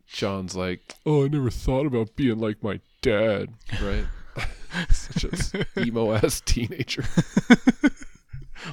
[0.05, 3.49] John's like, oh, I never thought about being like my dad,
[3.81, 4.05] right?
[4.91, 7.05] Such a emo ass teenager.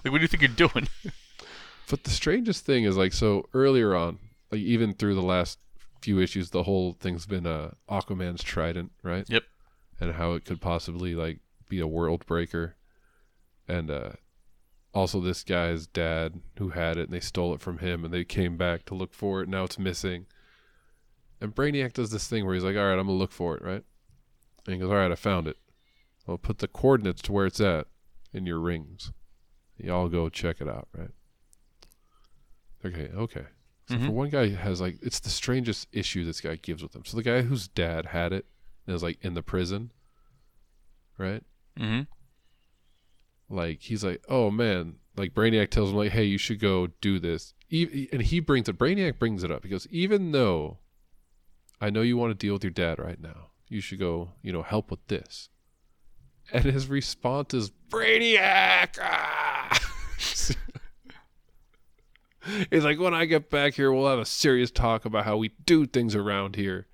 [0.05, 0.89] Like, what do you think you're doing?
[1.89, 4.19] But the strangest thing is like, so earlier on,
[4.51, 5.59] like even through the last
[6.01, 9.25] few issues, the whole thing's been uh, Aquaman's trident, right?
[9.29, 9.45] Yep.
[10.01, 11.39] And how it could possibly like
[11.69, 12.77] be a world breaker,
[13.69, 14.11] and uh,
[14.93, 18.25] also this guy's dad who had it, and they stole it from him, and they
[18.25, 19.49] came back to look for it.
[19.49, 20.27] Now it's missing.
[21.41, 23.63] And Brainiac does this thing where he's like, "All right, I'm gonna look for it,
[23.63, 23.85] right?"
[24.67, 25.57] And he goes, "All right, I found it.
[26.29, 27.87] I'll put the coordinates to where it's at
[28.33, 29.13] in your rings.
[29.79, 31.11] Y'all go check it out, right?"
[32.85, 33.47] Okay, okay.
[33.89, 34.11] So for Mhm.
[34.11, 37.05] one guy has like it's the strangest issue this guy gives with him.
[37.05, 38.47] So the guy whose dad had it
[38.87, 39.93] and is like in the prison,
[41.19, 41.43] right?
[41.79, 42.03] Mm-hmm.
[43.55, 47.19] Like he's like, oh man, like Brainiac tells him like, hey, you should go do
[47.21, 48.77] this, e- and he brings it.
[48.79, 50.79] Brainiac brings it up because even though
[51.81, 54.53] I know you want to deal with your dad right now, you should go, you
[54.53, 55.49] know, help with this.
[56.53, 58.99] And his response is Brainiac.
[59.01, 59.46] Ah!
[62.71, 65.51] He's like, when I get back here, we'll have a serious talk about how we
[65.65, 66.87] do things around here.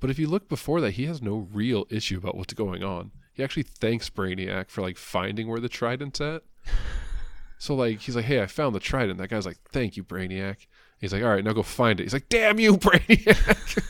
[0.00, 3.10] But if you look before that, he has no real issue about what's going on.
[3.32, 6.42] He actually thanks Brainiac for like finding where the trident's at.
[7.58, 10.66] So like he's like, "Hey, I found the trident." That guy's like, "Thank you, Brainiac."
[11.00, 13.82] He's like, "All right, now go find it." He's like, "Damn you, Brainiac!"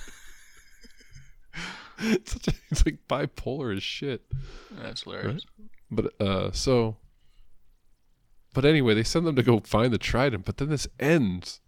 [1.99, 4.23] it's, such a, it's like bipolar as shit.
[4.71, 5.45] That's hilarious.
[5.91, 6.97] But uh, so,
[8.55, 10.47] but anyway, they send them to go find the trident.
[10.47, 11.61] But then this ends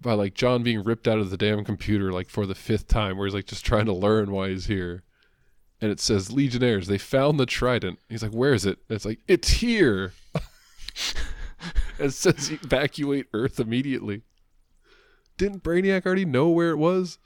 [0.00, 3.18] by like John being ripped out of the damn computer like for the fifth time,
[3.18, 5.02] where he's like just trying to learn why he's here.
[5.80, 7.98] And it says Legionnaires, they found the trident.
[8.08, 10.12] He's like, "Where is it?" And it's like, "It's here."
[11.98, 14.22] it says evacuate Earth immediately.
[15.36, 17.18] Didn't Brainiac already know where it was?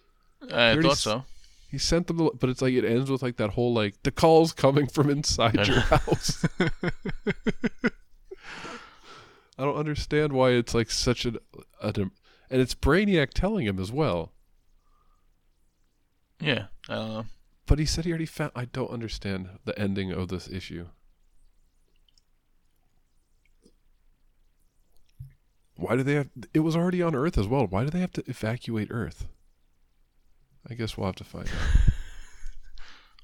[0.53, 1.25] I thought s- so.
[1.71, 4.11] He sent them, the, but it's like it ends with like that whole like the
[4.11, 6.47] calls coming from inside your house.
[9.59, 11.39] I don't understand why it's like such an,
[11.81, 12.11] a, and
[12.51, 14.33] it's Brainiac telling him as well.
[16.41, 16.67] Yeah.
[16.89, 17.27] I don't know.
[17.67, 18.53] But he said he already found.
[18.55, 20.87] I don't understand the ending of this issue.
[25.77, 26.29] Why do they have?
[26.55, 27.67] It was already on Earth as well.
[27.67, 29.27] Why do they have to evacuate Earth?
[30.69, 31.93] I guess we'll have to find out.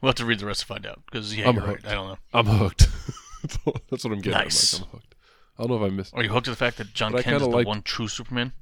[0.00, 1.00] We'll have to read the rest to find out.
[1.06, 1.76] Because yeah, I'm you're right.
[1.76, 1.86] hooked.
[1.86, 2.18] I don't know.
[2.34, 2.88] I'm hooked.
[3.88, 4.32] That's what I'm getting.
[4.32, 4.74] Nice.
[4.74, 5.11] I'm, like, I'm hooked.
[5.58, 6.14] I don't know if I missed.
[6.14, 7.66] Are you hooked to the fact that John But I Kent is kinda the like-
[7.66, 8.52] one true Superman?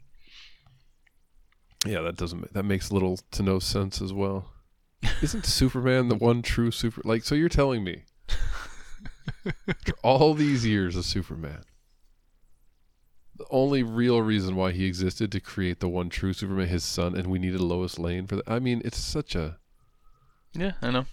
[1.87, 2.41] Yeah, that doesn't.
[2.41, 4.53] ma- That makes little to no sense as well.
[5.23, 7.01] Isn't Superman the one true super?
[7.05, 8.03] Like, so you're telling me,
[9.69, 11.63] after all these years of Superman,
[13.37, 17.15] the only real reason why he existed to create the one true Superman, his son,
[17.17, 18.49] and we needed Lois Lane for that.
[18.51, 19.57] I mean, it's such a.
[20.53, 21.07] Yeah, I know.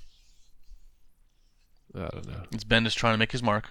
[1.95, 2.43] I don't know.
[2.51, 3.69] It's Bendis trying to make his mark.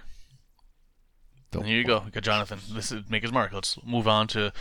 [1.51, 2.03] Don't And here you go.
[2.05, 2.59] We got Jonathan.
[2.71, 3.53] This is make his mark.
[3.53, 4.51] Let's move on to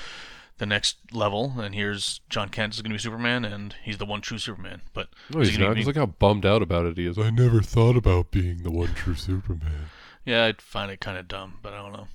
[0.59, 1.55] the next level.
[1.59, 4.82] And here's Jon Kent is going to be Superman, and he's the one true Superman.
[4.95, 5.70] But No, he's he not.
[5.74, 7.18] be- Just look how bummed out about it he is.
[7.18, 9.87] I never thought about being the one true Superman.
[10.24, 12.09] yeah, I'd find it kind of dumb, but I don't know.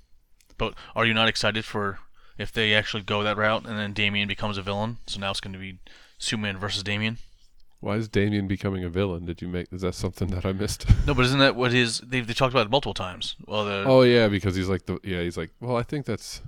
[0.57, 1.99] But are you not excited for
[2.37, 4.97] if they actually go that route and then Damian becomes a villain?
[5.07, 5.79] So now it's going to be
[6.17, 7.17] Superman versus Damian.
[7.81, 9.25] Why is Damian becoming a villain?
[9.25, 9.67] Did you make?
[9.73, 10.85] Is that something that I missed?
[11.07, 11.99] No, but isn't that what his?
[11.99, 13.35] They've they talked about it multiple times.
[13.47, 16.41] Well, the Oh yeah, because he's like the yeah he's like well I think that's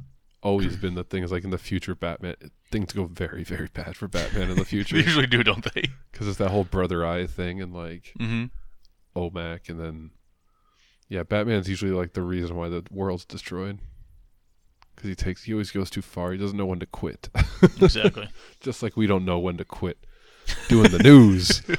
[0.44, 2.36] always been the thing is like in the future Batman
[2.70, 4.96] things go very very bad for Batman in the future.
[4.98, 5.84] they usually do, don't they?
[6.12, 8.46] because it's that whole brother eye thing and like Mm-hmm.
[9.20, 10.12] OMAC and then
[11.10, 13.80] yeah Batman's usually like the reason why the world's destroyed
[14.96, 17.30] because he takes he always goes too far he doesn't know when to quit
[17.82, 18.28] Exactly.
[18.60, 19.98] just like we don't know when to quit
[20.68, 21.62] doing the news.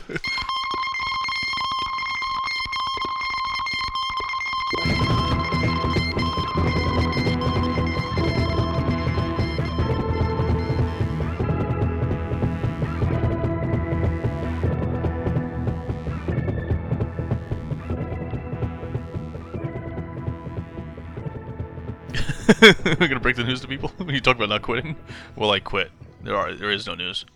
[22.64, 24.96] We're gonna break the news to people when you talk about not quitting.
[25.36, 25.90] Well, I quit.
[26.22, 27.26] There are there is no news.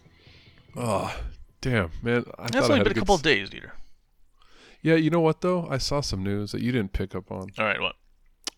[0.76, 1.14] Oh
[1.60, 2.24] damn man!
[2.38, 3.70] I That's only been a couple s- of days, Dieter.
[4.82, 5.66] Yeah, you know what though?
[5.68, 7.48] I saw some news that you didn't pick up on.
[7.58, 7.96] All right, what?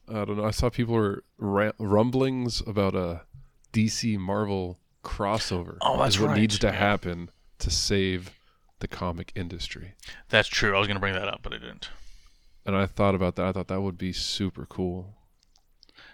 [0.08, 0.44] I don't know.
[0.44, 3.22] I saw people were ra- rumblings about a
[3.72, 5.78] DC Marvel crossover.
[5.80, 6.38] Oh, that's is what right.
[6.40, 6.72] needs to Yeah.
[6.72, 7.30] happen
[7.60, 8.32] to save
[8.80, 9.94] the comic industry.
[10.28, 10.74] That's true.
[10.74, 11.90] I was gonna bring that up, but I didn't.
[12.66, 13.46] And I thought about that.
[13.46, 15.14] I thought that would be super cool.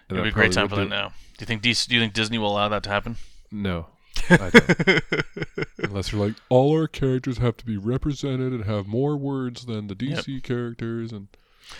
[0.09, 1.09] And It'd be a great time for that now.
[1.09, 3.17] Do you think DC, Do you think Disney will allow that to happen?
[3.51, 3.87] No.
[5.79, 9.87] Unless you're like all our characters have to be represented and have more words than
[9.87, 11.27] the DC characters, and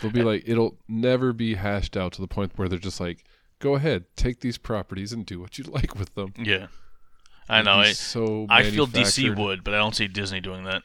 [0.02, 3.24] they'll be like it'll never be hashed out to the point where they're just like,
[3.60, 6.34] go ahead, take these properties and do what you like with them.
[6.38, 6.68] yeah,
[7.50, 7.76] I know.
[7.76, 10.84] I, so I feel DC would, but I don't see Disney doing that.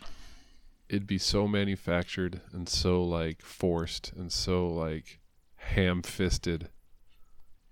[0.89, 5.21] It'd be so manufactured and so like forced and so like
[5.57, 6.69] ham-fisted.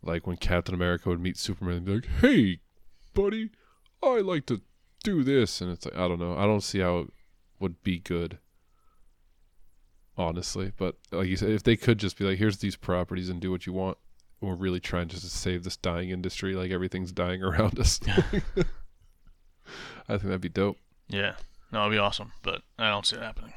[0.03, 2.61] Like when Captain America would meet Superman and be like, "Hey,
[3.13, 3.51] buddy,
[4.03, 4.61] Oh, I like to
[5.05, 6.37] do this," and it's like I don't know.
[6.37, 7.09] I don't see how it
[7.59, 8.39] would be good.
[10.17, 13.41] Honestly, but like you said, if they could just be like, "Here's these properties and
[13.41, 13.97] do what you want,"
[14.41, 16.55] we're really trying just to save this dying industry.
[16.55, 18.01] Like everything's dying around us.
[20.09, 20.79] I think that'd be dope.
[21.09, 21.35] Yeah,
[21.73, 23.53] no, it'd be awesome, but I don't see it happening.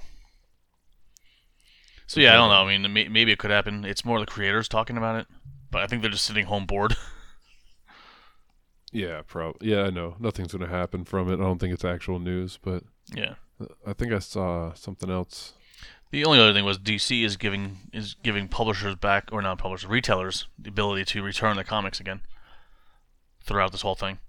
[2.08, 2.70] So yeah, I don't know.
[2.70, 3.86] I mean, maybe it could happen.
[3.86, 5.28] It's more the creators talking about it,
[5.72, 6.96] but I think they're just sitting home bored.
[8.94, 9.72] Yeah, probably.
[9.72, 11.34] Yeah, I know nothing's gonna happen from it.
[11.34, 12.84] I don't think it's actual news, but
[13.14, 13.36] yeah.
[13.86, 15.54] I think I saw something else.
[16.12, 19.90] The only other thing was DC is giving is giving publishers back, or not publishers,
[19.90, 22.22] retailers, the ability to return the comics again
[23.44, 24.20] throughout this whole thing,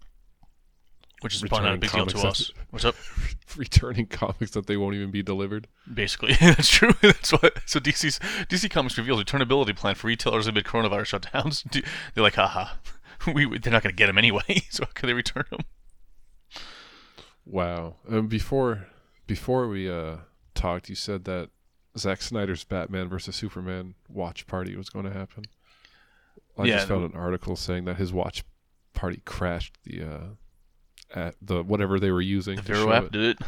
[1.20, 2.50] which is probably not a big deal to us.
[2.70, 2.94] What's up?
[3.56, 5.68] Returning comics that they won't even be delivered.
[5.92, 6.94] Basically, that's true.
[7.02, 7.58] That's what.
[7.66, 11.70] So DC's DC Comics reveals returnability plan for retailers amid coronavirus shutdowns.
[12.14, 12.76] They're like, haha,
[13.34, 15.60] we they're not going to get them anyway, so how can they return them?
[17.46, 17.96] Wow.
[18.08, 18.86] And before
[19.26, 20.16] before we uh
[20.54, 21.50] talked, you said that
[21.96, 25.44] Zack Snyder's Batman versus Superman watch party was going to happen.
[26.58, 28.44] I Yeah, just found an article saying that his watch
[28.94, 30.20] party crashed the uh
[31.14, 32.56] at the whatever they were using.
[32.56, 33.12] The Vero app it.
[33.12, 33.38] did it.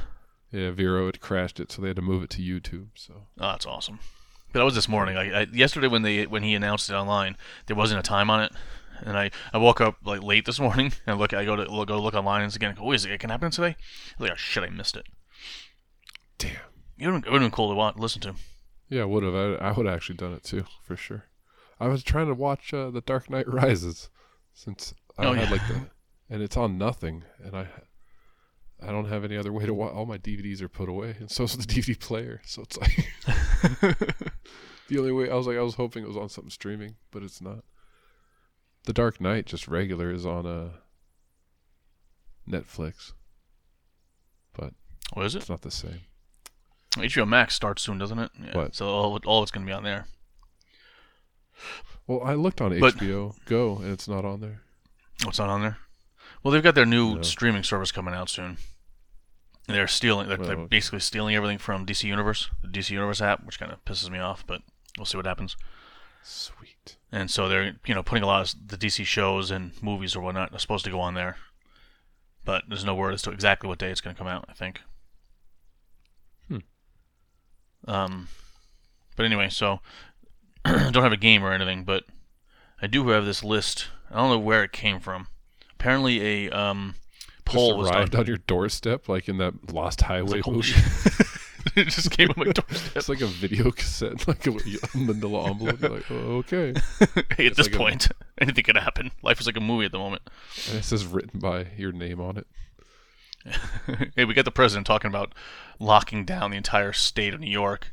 [0.52, 2.88] Yeah, Vero had crashed it, so they had to move it to YouTube.
[2.94, 3.98] So Oh, that's awesome.
[4.52, 5.16] But that was this morning.
[5.16, 8.42] I, I, yesterday when they when he announced it online, there wasn't a time on
[8.42, 8.52] it,
[9.02, 11.88] and I, I woke up like late this morning and look I go to look,
[11.88, 12.76] go look online and again.
[12.80, 13.18] Oh, is it?
[13.20, 13.68] Can happen today?
[14.18, 15.06] I was like, oh shit, I missed it.
[16.38, 16.52] damn.
[16.98, 18.34] It would have been cool to watch, listen to.
[18.88, 19.34] Yeah, would have.
[19.34, 21.24] I, I would have actually done it too, for sure.
[21.78, 24.08] I was trying to watch uh, The Dark Knight Rises
[24.54, 25.50] since I Oh, had yeah.
[25.50, 25.80] like the,
[26.30, 27.66] and it's on nothing, and I,
[28.82, 29.92] I don't have any other way to watch.
[29.92, 32.40] All my DVDs are put away, and so's the DVD player.
[32.46, 33.06] So it's like
[34.88, 35.30] the only way.
[35.30, 37.58] I was like, I was hoping it was on something streaming, but it's not.
[38.86, 40.68] The Dark Knight, just regular, is on uh,
[42.48, 43.12] Netflix.
[44.54, 44.72] But
[45.12, 45.38] what is it?
[45.40, 46.00] It's not the same.
[46.92, 48.30] HBO Max starts soon, doesn't it?
[48.42, 48.56] Yeah.
[48.56, 48.74] What?
[48.74, 50.06] So all, all it's gonna be on there.
[52.06, 54.62] Well, I looked on But- HBO Go, and it's not on there.
[55.24, 55.78] What's not on there?
[56.42, 57.22] Well, they've got their new No.
[57.22, 58.58] streaming service coming out soon.
[59.66, 60.28] They're stealing.
[60.28, 60.68] They're, they're Oh.
[60.68, 64.20] basically stealing everything from DC Universe, the DC Universe app, which kind of pisses me
[64.20, 64.46] off.
[64.46, 64.62] But
[64.96, 65.56] we'll see what happens.
[66.28, 66.96] Sweet.
[67.12, 70.20] And so they're you know putting a lot of the DC shows and movies or
[70.20, 71.36] whatnot are supposed to go on there,
[72.44, 74.44] but there's no word as to exactly what day it's going to come out.
[74.48, 74.80] I think.
[76.48, 76.58] Hmm.
[77.86, 78.28] Um,
[79.14, 79.80] but anyway, so
[80.64, 82.04] don't have a game or anything, but
[82.82, 83.86] I do have this list.
[84.10, 85.28] I don't know where it came from.
[85.78, 86.96] Apparently, a um,
[87.44, 87.96] poll Just was done.
[87.98, 90.72] arrived on your doorstep, like in that Lost Highway Like, movie.
[91.76, 92.96] it just came on my doorstep.
[92.96, 94.52] It's like a video cassette, like a
[94.94, 95.80] manila envelope.
[95.80, 96.74] You're like, oh, okay.
[97.36, 98.08] hey, at it's this like a- point,
[98.40, 99.10] anything can happen.
[99.22, 100.22] Life is like a movie at the moment.
[100.68, 102.46] And it says written by your name on it.
[104.16, 105.32] hey, we got the president talking about
[105.78, 107.92] locking down the entire state of New York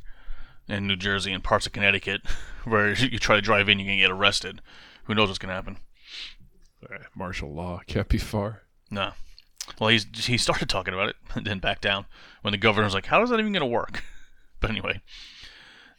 [0.68, 2.22] and New Jersey and parts of Connecticut,
[2.64, 4.60] where you try to drive in, you can get arrested.
[5.04, 5.76] Who knows what's going to happen?
[6.82, 8.62] All right, martial law can't be far.
[8.90, 9.12] No.
[9.80, 12.06] Well, he's he started talking about it and then back down
[12.42, 14.04] when the governor was like, "How is that even going to work?"
[14.60, 15.02] But anyway,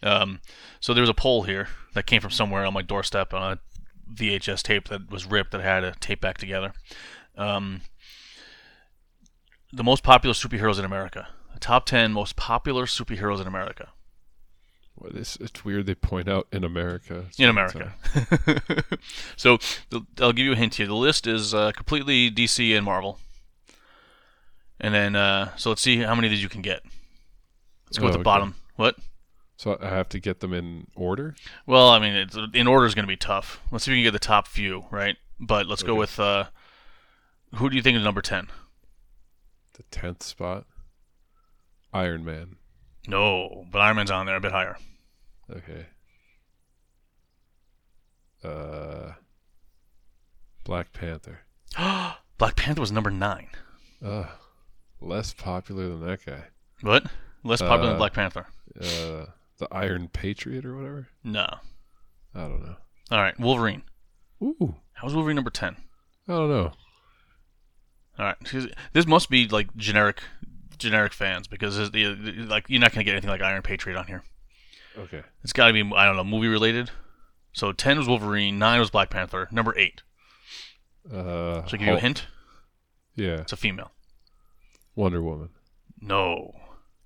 [0.01, 0.39] um,
[0.80, 3.59] so there was a poll here that came from somewhere on my doorstep on a
[4.11, 6.74] VHS tape that was ripped that I had to tape back together.
[7.38, 7.82] Um,
[9.72, 11.28] the most popular superheroes in America.
[11.53, 13.89] The top ten most popular superheroes in America.
[14.95, 17.26] What is it's weird they point out in America.
[17.38, 17.93] in America.
[19.36, 19.57] so
[19.89, 20.88] the, I'll give you a hint here.
[20.88, 23.20] The list is uh, completely DC and Marvel.
[24.80, 26.82] And then, uh, so let's see how many of these you can get.
[27.88, 28.23] Let's go Oh, with the okay.
[28.23, 28.55] bottom.
[28.76, 28.97] What?
[29.57, 31.34] So I have to get them in order.
[31.65, 33.61] Well, I mean, it's, in order is going to be tough.
[33.71, 35.15] Let's see if we can get the top few, right?
[35.39, 36.45] But let's go with uh,
[37.55, 38.47] who do you think is number 10?
[39.73, 40.65] The tenth spot.
[41.93, 42.57] Iron Man.
[43.07, 44.78] No, but Iron Man's on there a bit higher.
[45.49, 45.86] Okay.
[48.43, 49.13] Uh.
[50.63, 51.41] Black Panther.
[52.38, 53.47] Black Panther was number 9.
[54.03, 54.26] Uh,
[55.06, 56.43] less popular than that guy.
[56.82, 57.06] What?
[57.43, 58.47] Less popular than Uh, Black Panther.
[58.80, 59.26] Uh,
[59.58, 61.08] the Iron Patriot or whatever.
[61.24, 61.45] No.
[62.34, 62.76] I don't know.
[63.12, 63.84] All right, Wolverine.
[64.43, 65.76] Ooh, How's Wolverine number 10?
[66.28, 66.72] I don't know.
[68.18, 68.36] All right.
[68.93, 70.22] this must be like generic,
[70.78, 72.16] generic fans because the,
[72.49, 74.24] like you're not gonna get anything like Iron Patriot on here.
[74.97, 75.22] Okay.
[75.43, 76.89] It's got to be I don't know movie related.
[77.53, 80.01] So ten was Wolverine, nine was Black Panther, number eight.
[81.10, 82.26] Uh, So I give you a hint.
[83.16, 83.91] Yeah, It's a female.
[84.95, 85.49] Wonder Woman,
[86.01, 86.53] No,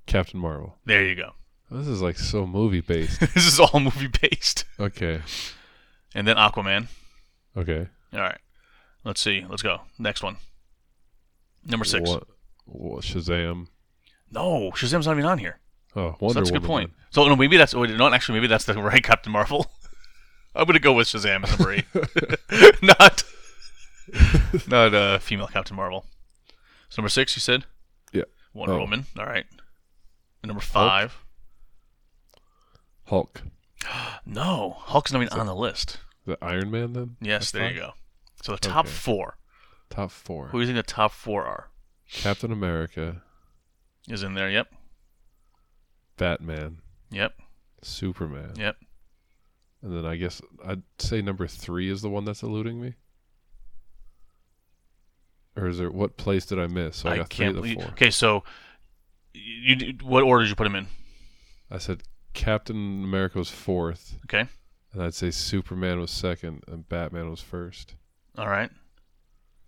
[0.05, 0.77] Captain Marvel.
[0.85, 1.31] there you go.
[1.71, 3.19] This is like so movie based.
[3.33, 4.65] this is all movie based.
[4.79, 5.21] okay.
[6.15, 6.87] And then Aquaman.
[7.55, 7.87] Okay.
[8.13, 8.39] All right,
[9.03, 9.45] let's see.
[9.47, 10.37] Let's go next one.
[11.65, 12.09] Number six.
[12.09, 12.23] What,
[12.65, 13.67] what, Shazam.
[14.31, 15.59] No, Shazam's not even on here.
[15.95, 16.91] Oh, So that's a good Woman point.
[17.11, 19.71] So no, maybe that's wait, no, actually maybe that's the right Captain Marvel.
[20.55, 21.85] I'm gonna go with Shazam as number eight,
[22.81, 23.23] not
[24.67, 26.05] not uh, female Captain Marvel.
[26.89, 27.65] So number six, you said.
[28.53, 28.79] Wonder Oh.
[28.79, 29.05] Woman.
[29.17, 29.45] All right.
[30.43, 31.23] Number five,
[33.05, 33.41] Hulk.
[34.25, 35.99] no, Hulk's not even on the list.
[36.25, 37.17] The Iron Man then?
[37.21, 37.93] Yes, That's there you go.
[38.43, 38.93] So the top Okay.
[38.93, 39.37] four.
[39.89, 40.47] Top four.
[40.47, 41.69] Who do you think the top four are?
[42.11, 43.21] Captain America,
[44.07, 44.49] Is in there?
[44.49, 44.73] Yep.
[46.17, 46.81] Batman,
[47.11, 47.33] Yep.
[47.81, 48.53] Superman.
[48.57, 48.77] Yep.
[49.81, 52.95] And then I guess I'd say number three is the one that's eluding me.
[55.55, 56.97] Or is there what place did I miss?
[56.97, 57.91] So I, I got can't three of the four.
[57.93, 58.43] Okay, so
[59.33, 60.87] you, you what order did you put him in?
[61.71, 64.47] I said Captain America was fourth, Okay.
[64.93, 67.95] and I'd say Superman was second, and Batman was first.
[68.37, 68.69] All right.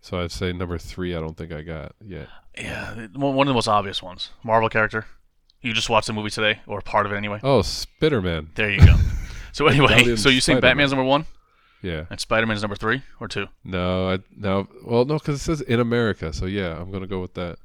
[0.01, 1.15] So I'd say number three.
[1.15, 2.27] I don't think I got yet.
[2.57, 4.29] Yeah, one one of the most obvious ones.
[4.43, 5.05] Marvel character.
[5.61, 7.39] You just watched the movie today, or part of it anyway.
[7.43, 8.47] Oh, Spiderman.
[8.55, 8.95] There you go.
[9.53, 10.61] So anyway, so you say Spider-Man.
[10.61, 11.25] Batman's number one
[11.81, 12.05] Yeah.
[12.09, 13.47] and Spider-Man's number three or two?
[13.63, 14.67] No, I no.
[14.85, 16.31] Well, no, because it says in America.
[16.33, 17.57] So yeah, I'm gonna go with that.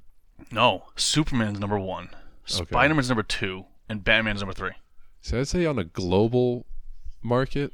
[0.50, 2.10] No, Superman's number one,
[2.54, 2.64] Okay.
[2.66, 4.72] Spider-Man's number two, and Batman's number three.
[5.20, 6.66] So I'd say on a global
[7.22, 7.72] market,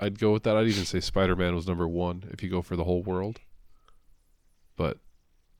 [0.00, 0.56] I'd go with that.
[0.56, 3.40] I'd even say Spider-Man was number one if you go for the whole world.
[4.76, 4.98] But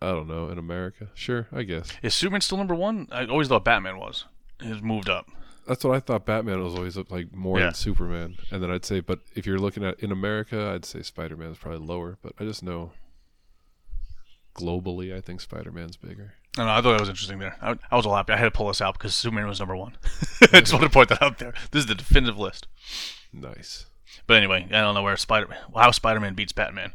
[0.01, 1.09] I don't know in America.
[1.15, 3.09] Sure, I guess Is Superman still number one?
[3.11, 4.25] I always thought Batman was.
[4.63, 5.29] He's moved up.
[5.69, 6.25] That's what I thought.
[6.27, 7.67] Batman was always like more Yeah.
[7.67, 11.03] than Superman, and then I'd say, but if you're looking at in America, I'd say
[11.03, 12.19] Spider-Man is probably lower.
[12.23, 12.93] But I just know
[14.55, 16.35] globally, I think Spider-Man's bigger.
[16.57, 17.57] I, know, I thought that was interesting there.
[17.63, 18.33] I, I was all happy.
[18.33, 19.97] I had to pull this out because Superman was number one.
[20.53, 21.53] I just want to point that out there.
[21.71, 22.67] This is the definitive list.
[23.33, 23.87] Nice.
[24.27, 26.93] But anyway, I don't know where Spider how Spider-Man beats Batman.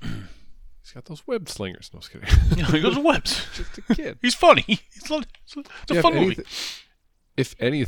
[0.00, 1.90] He's got those web slingers.
[1.92, 2.28] No, I was kidding.
[2.56, 3.46] You know, he goes webs.
[3.54, 4.18] just a kid.
[4.22, 4.64] He's funny.
[4.66, 6.42] He's, it's a Yeah, fun movie.
[7.36, 7.86] If any,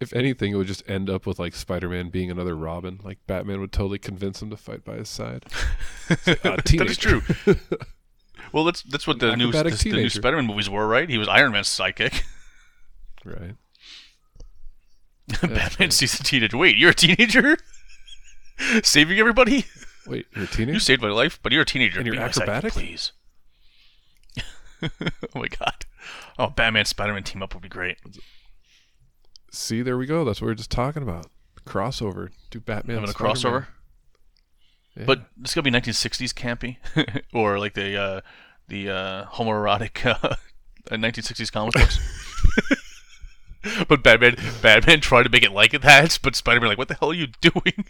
[0.00, 3.00] if anything, it would just end up with like Spider-Man being another Robin.
[3.02, 5.44] Like Batman would totally convince him to fight by his side.
[6.10, 6.16] "Ah,
[6.64, 7.22] that is true.
[8.52, 10.08] well, that's that's what the new the, the new.
[10.08, 11.08] Spider-Man movies were, right?
[11.08, 12.22] He was Iron Man's sidekick.
[13.24, 13.54] Right.
[15.42, 16.58] Batman sees a teenager.
[16.58, 17.56] Wait, you're a teenager?
[18.82, 19.64] Saving everybody?
[20.08, 20.72] Wait, you're a teenager?
[20.72, 21.98] You saved my life, but you're a teenager.
[22.00, 22.72] And you're Be sidekick, acrobatic?
[22.72, 23.12] please.
[24.82, 24.88] oh
[25.36, 25.86] my god.
[26.36, 27.98] Oh, Batman Spider-Man team up would be great.
[29.52, 30.24] See, there we go.
[30.24, 31.26] That's what we are just talking about.
[31.66, 32.30] Crossover.
[32.50, 33.34] Do Batman Having a Spider-Man.
[33.36, 33.66] crossover.
[34.96, 35.04] Yeah.
[35.04, 36.76] But it's gonna be 1960s campy,
[37.32, 38.20] or like the uh,
[38.68, 40.36] the uh, homoerotic uh,
[40.90, 41.98] 1960s comic books.
[43.88, 47.10] but Batman, Batman tried to make it like that, but Spider-Man like, what the hell
[47.10, 47.84] are you doing,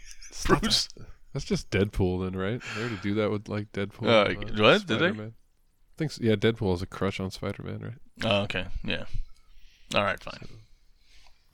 [0.45, 0.87] Bruce?
[0.95, 1.05] that.
[1.33, 2.61] That's just Deadpool, then, right?
[2.75, 4.07] They already do that with like Deadpool.
[4.07, 4.85] Uh, and, what?
[4.85, 5.09] Did they?
[5.09, 5.33] Spider-Man.
[5.33, 6.23] I think so.
[6.23, 6.35] yeah.
[6.35, 7.93] Deadpool has a crush on Spider-Man, right?
[8.23, 9.05] Oh, okay, yeah.
[9.95, 10.47] All right, fine.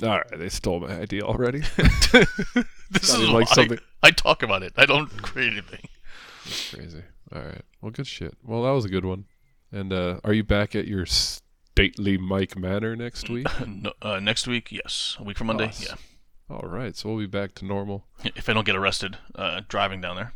[0.04, 1.62] All right, they stole my idea already.
[2.91, 4.74] This is like why something- I talk about it.
[4.76, 5.88] I don't create anything.
[6.43, 7.04] That's crazy.
[7.32, 7.62] All right.
[7.82, 8.36] Well, good shit.
[8.43, 9.26] Well, that was a good one.
[9.72, 13.45] And uh, are you back at your stately Mike Manor next week?
[13.68, 15.18] No, uh, next week, yes.
[15.20, 15.97] A week from Monday, Awesome.
[16.50, 16.56] yeah.
[16.56, 16.95] All right.
[16.95, 18.08] So we'll be back to normal.
[18.24, 20.34] If I don't get arrested uh, driving down there,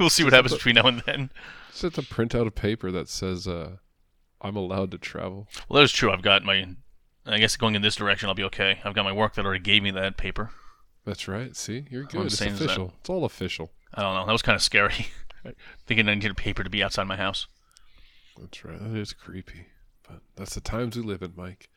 [0.00, 1.30] we'll see what happens between now and then.
[1.70, 3.76] Just have to print out a paper that says uh,
[4.40, 5.48] I'm allowed to travel.
[5.68, 6.10] Well, that is true.
[6.10, 6.66] I've got my.
[7.26, 8.80] I guess going in this direction, I'll be okay.
[8.84, 10.50] I've got my work that already gave me that paper.
[11.06, 11.54] That's right.
[11.56, 12.26] See, you're I'm good.
[12.26, 12.92] It's that- official.
[13.00, 13.70] It's all official.
[13.94, 14.26] I don't know.
[14.26, 15.06] That was kind of scary.
[15.86, 17.46] Thinking I needed a paper to be outside my house.
[18.38, 18.78] That's right.
[18.80, 19.66] That is creepy.
[20.08, 21.68] But that's the times we live in, Mike.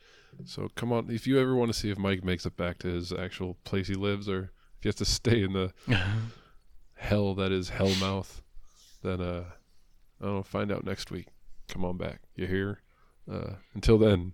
[0.46, 2.88] So come on, if you ever want to see if Mike makes it back to
[2.88, 5.74] his actual place he lives, or if he has to stay in the
[6.96, 8.42] hell that is Hellmouth,
[9.04, 9.44] then uh,
[10.22, 10.44] I don't know.
[10.44, 11.28] Find out next week.
[11.68, 12.22] Come on back.
[12.36, 12.82] You hear?
[13.32, 14.34] Uh, until then,